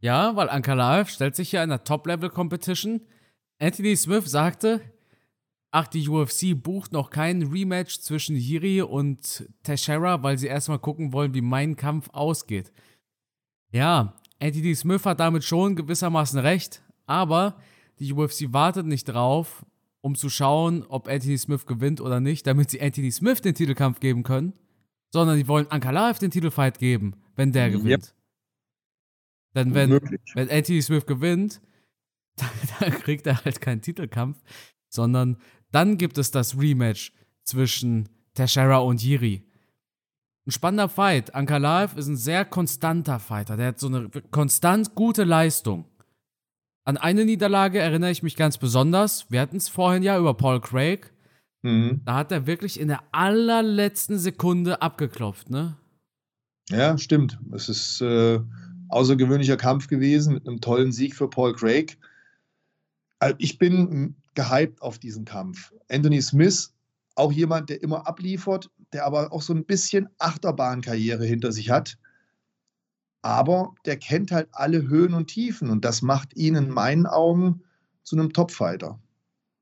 [0.00, 3.00] Ja, weil Ankalaev stellt sich ja in der Top-Level-Competition.
[3.58, 4.80] Anthony Smith sagte,
[5.70, 11.12] ach, die UFC bucht noch kein Rematch zwischen Yiri und Teixeira, weil sie erstmal gucken
[11.12, 12.72] wollen, wie mein Kampf ausgeht.
[13.72, 17.56] Ja, Anthony Smith hat damit schon gewissermaßen recht, aber
[17.98, 19.64] die UFC wartet nicht drauf,
[20.00, 24.00] um zu schauen, ob Anthony Smith gewinnt oder nicht, damit sie Anthony Smith den Titelkampf
[24.00, 24.52] geben können,
[25.14, 28.06] sondern die wollen Ankalaev den Titelfight geben, wenn der gewinnt.
[28.06, 28.14] Yep.
[29.54, 29.90] Denn wenn,
[30.34, 31.60] wenn Anthony Smith gewinnt,
[32.36, 32.50] dann,
[32.80, 34.42] dann kriegt er halt keinen Titelkampf,
[34.88, 35.36] sondern
[35.70, 37.12] dann gibt es das Rematch
[37.44, 39.46] zwischen Teixeira und Yiri.
[40.48, 41.32] Ein spannender Fight.
[41.32, 43.56] Ankalaev ist ein sehr konstanter Fighter.
[43.56, 45.84] Der hat so eine konstant gute Leistung.
[46.84, 49.30] An eine Niederlage erinnere ich mich ganz besonders.
[49.30, 51.13] Wir hatten es vorhin ja über Paul Craig.
[51.64, 52.02] Mhm.
[52.04, 55.78] Da hat er wirklich in der allerletzten Sekunde abgeklopft, ne?
[56.68, 57.38] Ja, stimmt.
[57.52, 58.38] Es ist äh,
[58.90, 61.96] außergewöhnlicher Kampf gewesen mit einem tollen Sieg für Paul Craig.
[63.18, 65.72] Also ich bin gehypt auf diesen Kampf.
[65.88, 66.74] Anthony Smith,
[67.14, 71.96] auch jemand, der immer abliefert, der aber auch so ein bisschen Achterbahnkarriere hinter sich hat.
[73.22, 77.62] Aber der kennt halt alle Höhen und Tiefen und das macht ihn in meinen Augen
[78.02, 79.00] zu einem Topfighter.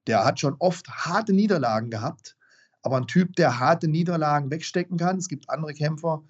[0.06, 2.36] Der hat schon oft harte Niederlagen gehabt,
[2.82, 5.18] aber ein Typ, der harte Niederlagen wegstecken kann.
[5.18, 6.22] Es gibt andere Kämpfer,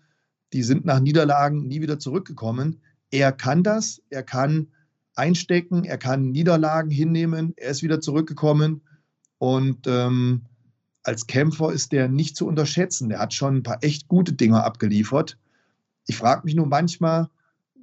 [0.53, 2.83] die sind nach Niederlagen nie wieder zurückgekommen.
[3.11, 4.69] Er kann das, er kann
[5.15, 8.83] einstecken, er kann Niederlagen hinnehmen, er ist wieder zurückgekommen
[9.39, 10.43] und ähm,
[11.03, 13.09] als Kämpfer ist der nicht zu unterschätzen.
[13.09, 15.39] Der hat schon ein paar echt gute Dinge abgeliefert.
[16.07, 17.29] Ich frage mich nur manchmal,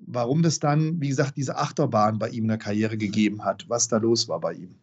[0.05, 3.87] warum das dann, wie gesagt, diese Achterbahn bei ihm in der Karriere gegeben hat, was
[3.87, 4.75] da los war bei ihm.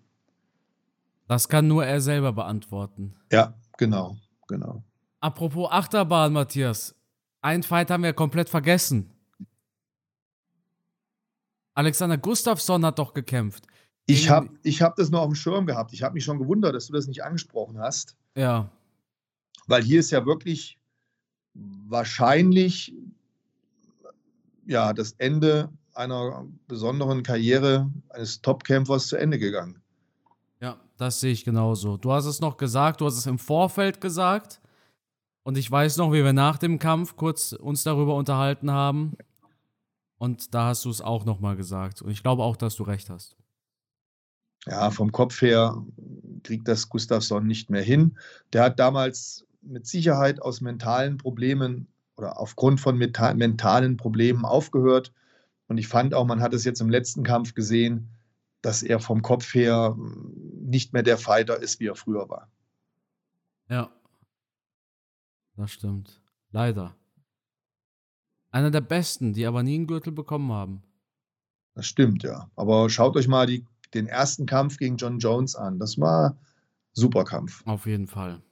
[1.28, 3.14] Das kann nur er selber beantworten.
[3.32, 4.16] Ja, genau,
[4.48, 4.82] genau.
[5.20, 6.94] Apropos Achterbahn, Matthias.
[7.40, 9.10] Ein Fight haben wir komplett vergessen.
[11.74, 13.66] Alexander Gustafsson hat doch gekämpft.
[14.06, 15.92] Ich habe ich hab das nur auf dem Schirm gehabt.
[15.92, 18.16] Ich habe mich schon gewundert, dass du das nicht angesprochen hast.
[18.36, 18.70] Ja.
[19.66, 20.78] Weil hier ist ja wirklich
[21.54, 22.94] wahrscheinlich
[24.66, 29.80] ja, das Ende einer besonderen Karriere eines Topkämpfers zu Ende gegangen.
[30.96, 31.96] Das sehe ich genauso.
[31.96, 34.60] Du hast es noch gesagt, du hast es im Vorfeld gesagt.
[35.42, 39.16] Und ich weiß noch, wie wir nach dem Kampf kurz uns darüber unterhalten haben.
[40.18, 42.02] Und da hast du es auch nochmal gesagt.
[42.02, 43.36] Und ich glaube auch, dass du recht hast.
[44.66, 45.84] Ja, vom Kopf her
[46.42, 48.16] kriegt das Gustafsson nicht mehr hin.
[48.52, 51.86] Der hat damals mit Sicherheit aus mentalen Problemen
[52.16, 55.12] oder aufgrund von mentalen Problemen aufgehört.
[55.68, 58.08] Und ich fand auch, man hat es jetzt im letzten Kampf gesehen,
[58.62, 59.96] dass er vom Kopf her
[60.66, 62.50] nicht mehr der Fighter ist, wie er früher war.
[63.68, 63.90] Ja,
[65.56, 66.20] das stimmt.
[66.50, 66.94] Leider.
[68.50, 70.82] Einer der besten, die aber nie einen Gürtel bekommen haben.
[71.74, 72.50] Das stimmt, ja.
[72.56, 75.78] Aber schaut euch mal die, den ersten Kampf gegen John Jones an.
[75.78, 76.38] Das war
[76.92, 77.66] super Kampf.
[77.66, 78.42] Auf jeden Fall.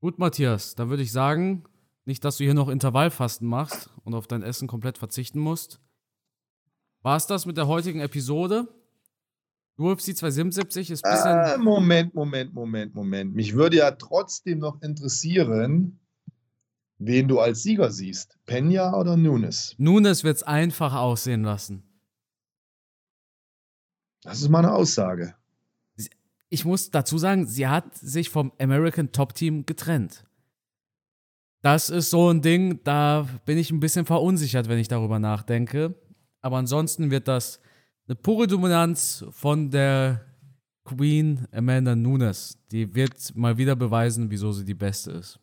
[0.00, 1.64] Gut, Matthias, da würde ich sagen,
[2.04, 5.80] nicht, dass du hier noch Intervallfasten machst und auf dein Essen komplett verzichten musst.
[7.02, 8.68] War es das mit der heutigen Episode?
[9.78, 11.30] UFC 277 ist ein bisschen.
[11.30, 13.34] Ah, Moment, Moment, Moment, Moment.
[13.34, 16.00] Mich würde ja trotzdem noch interessieren,
[16.98, 18.36] wen du als Sieger siehst.
[18.44, 19.76] Pena oder Nunes?
[19.78, 21.84] Nunes wird es einfach aussehen lassen.
[24.22, 25.34] Das ist meine Aussage.
[26.50, 30.24] Ich muss dazu sagen, sie hat sich vom American Top Team getrennt.
[31.62, 35.94] Das ist so ein Ding, da bin ich ein bisschen verunsichert, wenn ich darüber nachdenke.
[36.40, 37.60] Aber ansonsten wird das
[38.08, 40.24] eine pure Dominanz von der
[40.84, 42.56] Queen Amanda Nunes.
[42.72, 45.38] Die wird mal wieder beweisen, wieso sie die Beste ist.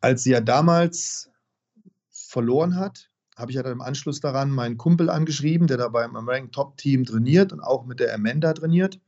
[0.00, 1.30] Als sie ja damals
[2.10, 6.16] verloren hat, habe ich ja dann im Anschluss daran meinen Kumpel angeschrieben, der da beim
[6.16, 8.98] American Top Team trainiert und auch mit der Amanda trainiert.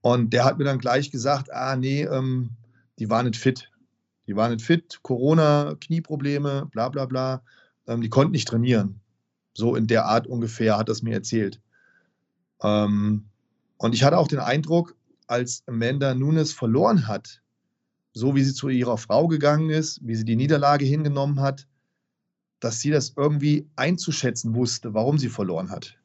[0.00, 2.50] Und der hat mir dann gleich gesagt, ah nee, ähm,
[2.98, 3.70] die war nicht fit.
[4.26, 7.42] Die war nicht fit, Corona, Knieprobleme, bla bla bla.
[7.86, 9.00] Ähm, die konnten nicht trainieren.
[9.54, 11.60] So in der Art ungefähr hat er es mir erzählt.
[12.62, 13.28] Ähm,
[13.78, 14.96] und ich hatte auch den Eindruck,
[15.26, 17.42] als Amanda Nunes verloren hat,
[18.12, 21.66] so wie sie zu ihrer Frau gegangen ist, wie sie die Niederlage hingenommen hat,
[22.60, 25.98] dass sie das irgendwie einzuschätzen wusste, warum sie verloren hat.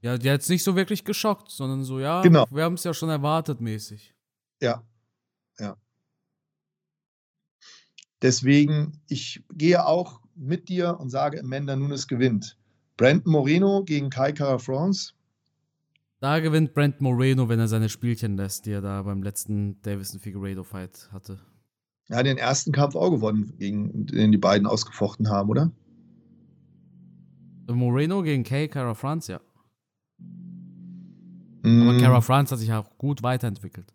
[0.00, 2.46] Ja, die hat es nicht so wirklich geschockt, sondern so, ja, genau.
[2.50, 4.14] wir haben es ja schon erwartet mäßig.
[4.60, 4.82] Ja,
[5.58, 5.76] ja.
[8.20, 12.58] Deswegen, ich gehe auch mit dir und sage, Amanda Nunes gewinnt.
[12.96, 15.14] Brandon Moreno gegen Kai Kara France.
[16.24, 20.18] Da gewinnt Brent Moreno, wenn er seine Spielchen lässt, die er da beim letzten Davison
[20.18, 21.38] Figueredo Fight hatte.
[22.08, 25.70] Er hat den ersten Kampf auch gewonnen, gegen den die beiden ausgefochten haben, oder?
[27.66, 29.40] Moreno gegen Kay Cara France, ja.
[31.62, 31.82] Mm.
[31.82, 33.92] Aber Cara France hat sich auch gut weiterentwickelt.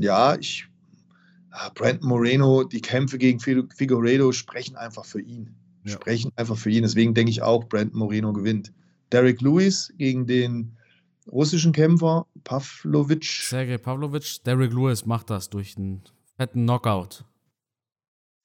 [0.00, 0.68] Ja, ich.
[1.50, 5.54] Ah, Brandon Moreno, die Kämpfe gegen Figueredo sprechen einfach für ihn.
[5.84, 5.92] Ja.
[5.92, 6.82] Sprechen einfach für ihn.
[6.82, 8.72] Deswegen denke ich auch, Brandon Moreno gewinnt.
[9.12, 10.72] Derek Lewis gegen den
[11.30, 13.24] russischen Kämpfer Pavlovic.
[13.24, 16.02] Sergei Pavlovic, Derek Lewis macht das durch einen
[16.36, 17.24] fetten Knockout.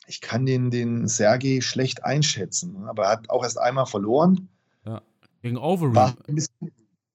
[0.08, 4.50] Ich kann den, den Sergei schlecht einschätzen, aber er hat auch erst einmal verloren.
[4.86, 5.02] Ja,
[5.42, 5.96] gegen Overeem.
[5.96, 6.16] War,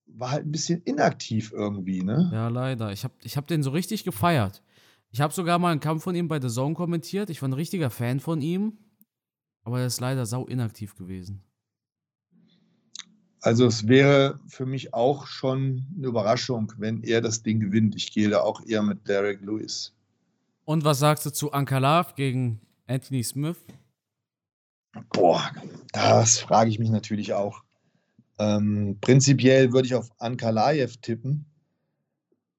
[0.07, 2.31] war, halt ein bisschen inaktiv irgendwie, ne?
[2.33, 2.93] Ja, leider.
[2.93, 4.63] Ich habe ich hab den so richtig gefeiert.
[5.11, 7.31] Ich habe sogar mal einen Kampf von ihm bei The Zone kommentiert.
[7.31, 8.79] Ich war ein richtiger Fan von ihm,
[9.65, 11.43] aber er ist leider sau inaktiv gewesen.
[13.47, 17.95] Also es wäre für mich auch schon eine Überraschung, wenn er das Ding gewinnt.
[17.95, 19.95] Ich gehe da auch eher mit Derek Lewis.
[20.65, 23.59] Und was sagst du zu Ankalav gegen Anthony Smith?
[25.13, 25.49] Boah,
[25.93, 27.63] das frage ich mich natürlich auch.
[28.41, 31.47] Ähm, prinzipiell würde ich auf Ankalaev tippen,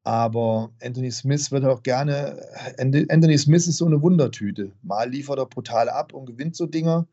[0.06, 2.42] Aber Anthony Smith wird auch gerne.
[2.78, 4.72] Anthony Smith ist so eine Wundertüte.
[4.84, 7.06] Mal liefert er brutal ab und gewinnt so Dinger.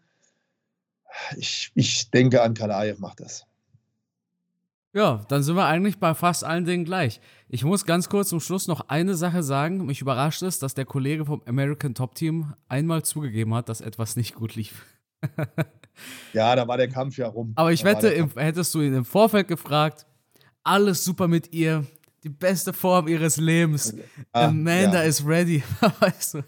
[1.36, 3.44] Ich, ich denke an Kalaev macht das.
[4.94, 7.20] Ja, dann sind wir eigentlich bei fast allen Dingen gleich.
[7.48, 9.84] Ich muss ganz kurz zum Schluss noch eine Sache sagen.
[9.86, 14.14] Mich überrascht es, dass der Kollege vom American Top Team einmal zugegeben hat, dass etwas
[14.14, 14.86] nicht gut lief.
[16.32, 17.52] ja, da war der Kampf ja rum.
[17.56, 20.06] Aber ich da wette, im, hättest du ihn im Vorfeld gefragt,
[20.62, 21.84] alles super mit ihr,
[22.22, 23.96] die beste Form ihres Lebens.
[24.30, 25.08] Ah, Amanda ja.
[25.08, 25.64] is ready,
[26.00, 26.42] weißt du.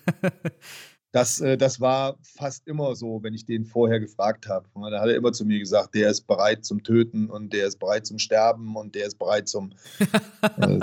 [1.17, 4.69] Das, äh, das war fast immer so, wenn ich den vorher gefragt habe.
[4.75, 7.79] Da hat er immer zu mir gesagt, der ist bereit zum Töten und der ist
[7.79, 9.73] bereit zum Sterben und der ist bereit zum.
[10.59, 10.79] äh,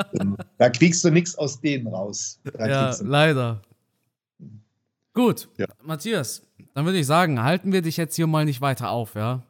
[0.57, 2.39] da kriegst du nichts aus denen raus.
[2.51, 3.61] Da ja, leider.
[5.13, 5.67] Gut, ja.
[5.83, 6.41] Matthias,
[6.73, 9.43] dann würde ich sagen, halten wir dich jetzt hier mal nicht weiter auf, ja?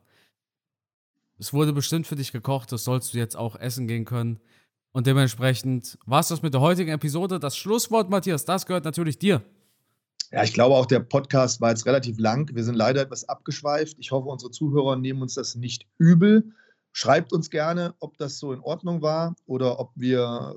[1.39, 4.41] Es wurde bestimmt für dich gekocht, das sollst du jetzt auch essen gehen können.
[4.91, 7.39] Und dementsprechend war es das mit der heutigen Episode.
[7.39, 9.41] Das Schlusswort, Matthias, das gehört natürlich dir.
[10.33, 12.49] Ja, ich glaube auch, der Podcast war jetzt relativ lang.
[12.55, 13.97] Wir sind leider etwas abgeschweift.
[13.99, 16.51] Ich hoffe, unsere Zuhörer nehmen uns das nicht übel.
[16.91, 20.55] Schreibt uns gerne, ob das so in Ordnung war oder ob wir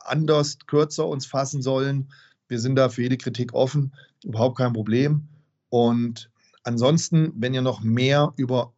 [0.00, 2.08] anders, kürzer uns fassen sollen.
[2.48, 3.92] Wir sind da für jede Kritik offen,
[4.24, 5.28] überhaupt kein Problem.
[5.68, 6.28] Und
[6.64, 8.72] ansonsten, wenn ihr noch mehr über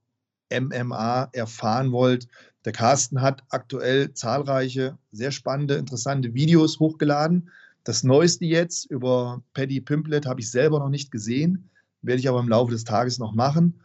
[0.52, 2.28] MMA erfahren wollt,
[2.66, 7.48] der Carsten hat aktuell zahlreiche, sehr spannende, interessante Videos hochgeladen.
[7.88, 11.70] Das Neueste jetzt über Paddy Pimplet habe ich selber noch nicht gesehen,
[12.02, 13.80] werde ich aber im Laufe des Tages noch machen.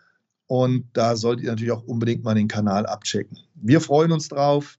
[0.46, 3.38] Und da solltet ihr natürlich auch unbedingt mal den Kanal abchecken.
[3.56, 4.78] Wir freuen uns drauf,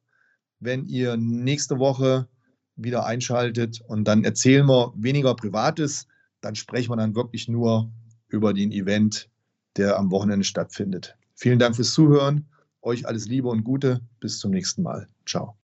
[0.61, 2.29] wenn ihr nächste Woche
[2.77, 6.07] wieder einschaltet und dann erzählen wir weniger Privates.
[6.43, 7.91] Dann sprechen wir dann wirklich nur
[8.29, 9.31] über den Event,
[9.79, 11.17] der am Wochenende stattfindet.
[11.35, 12.45] Vielen Dank fürs Zuhören.
[12.83, 14.03] Euch alles Liebe und Gute.
[14.21, 15.09] Bis zum nächsten Mal.
[15.25, 15.57] Ciao.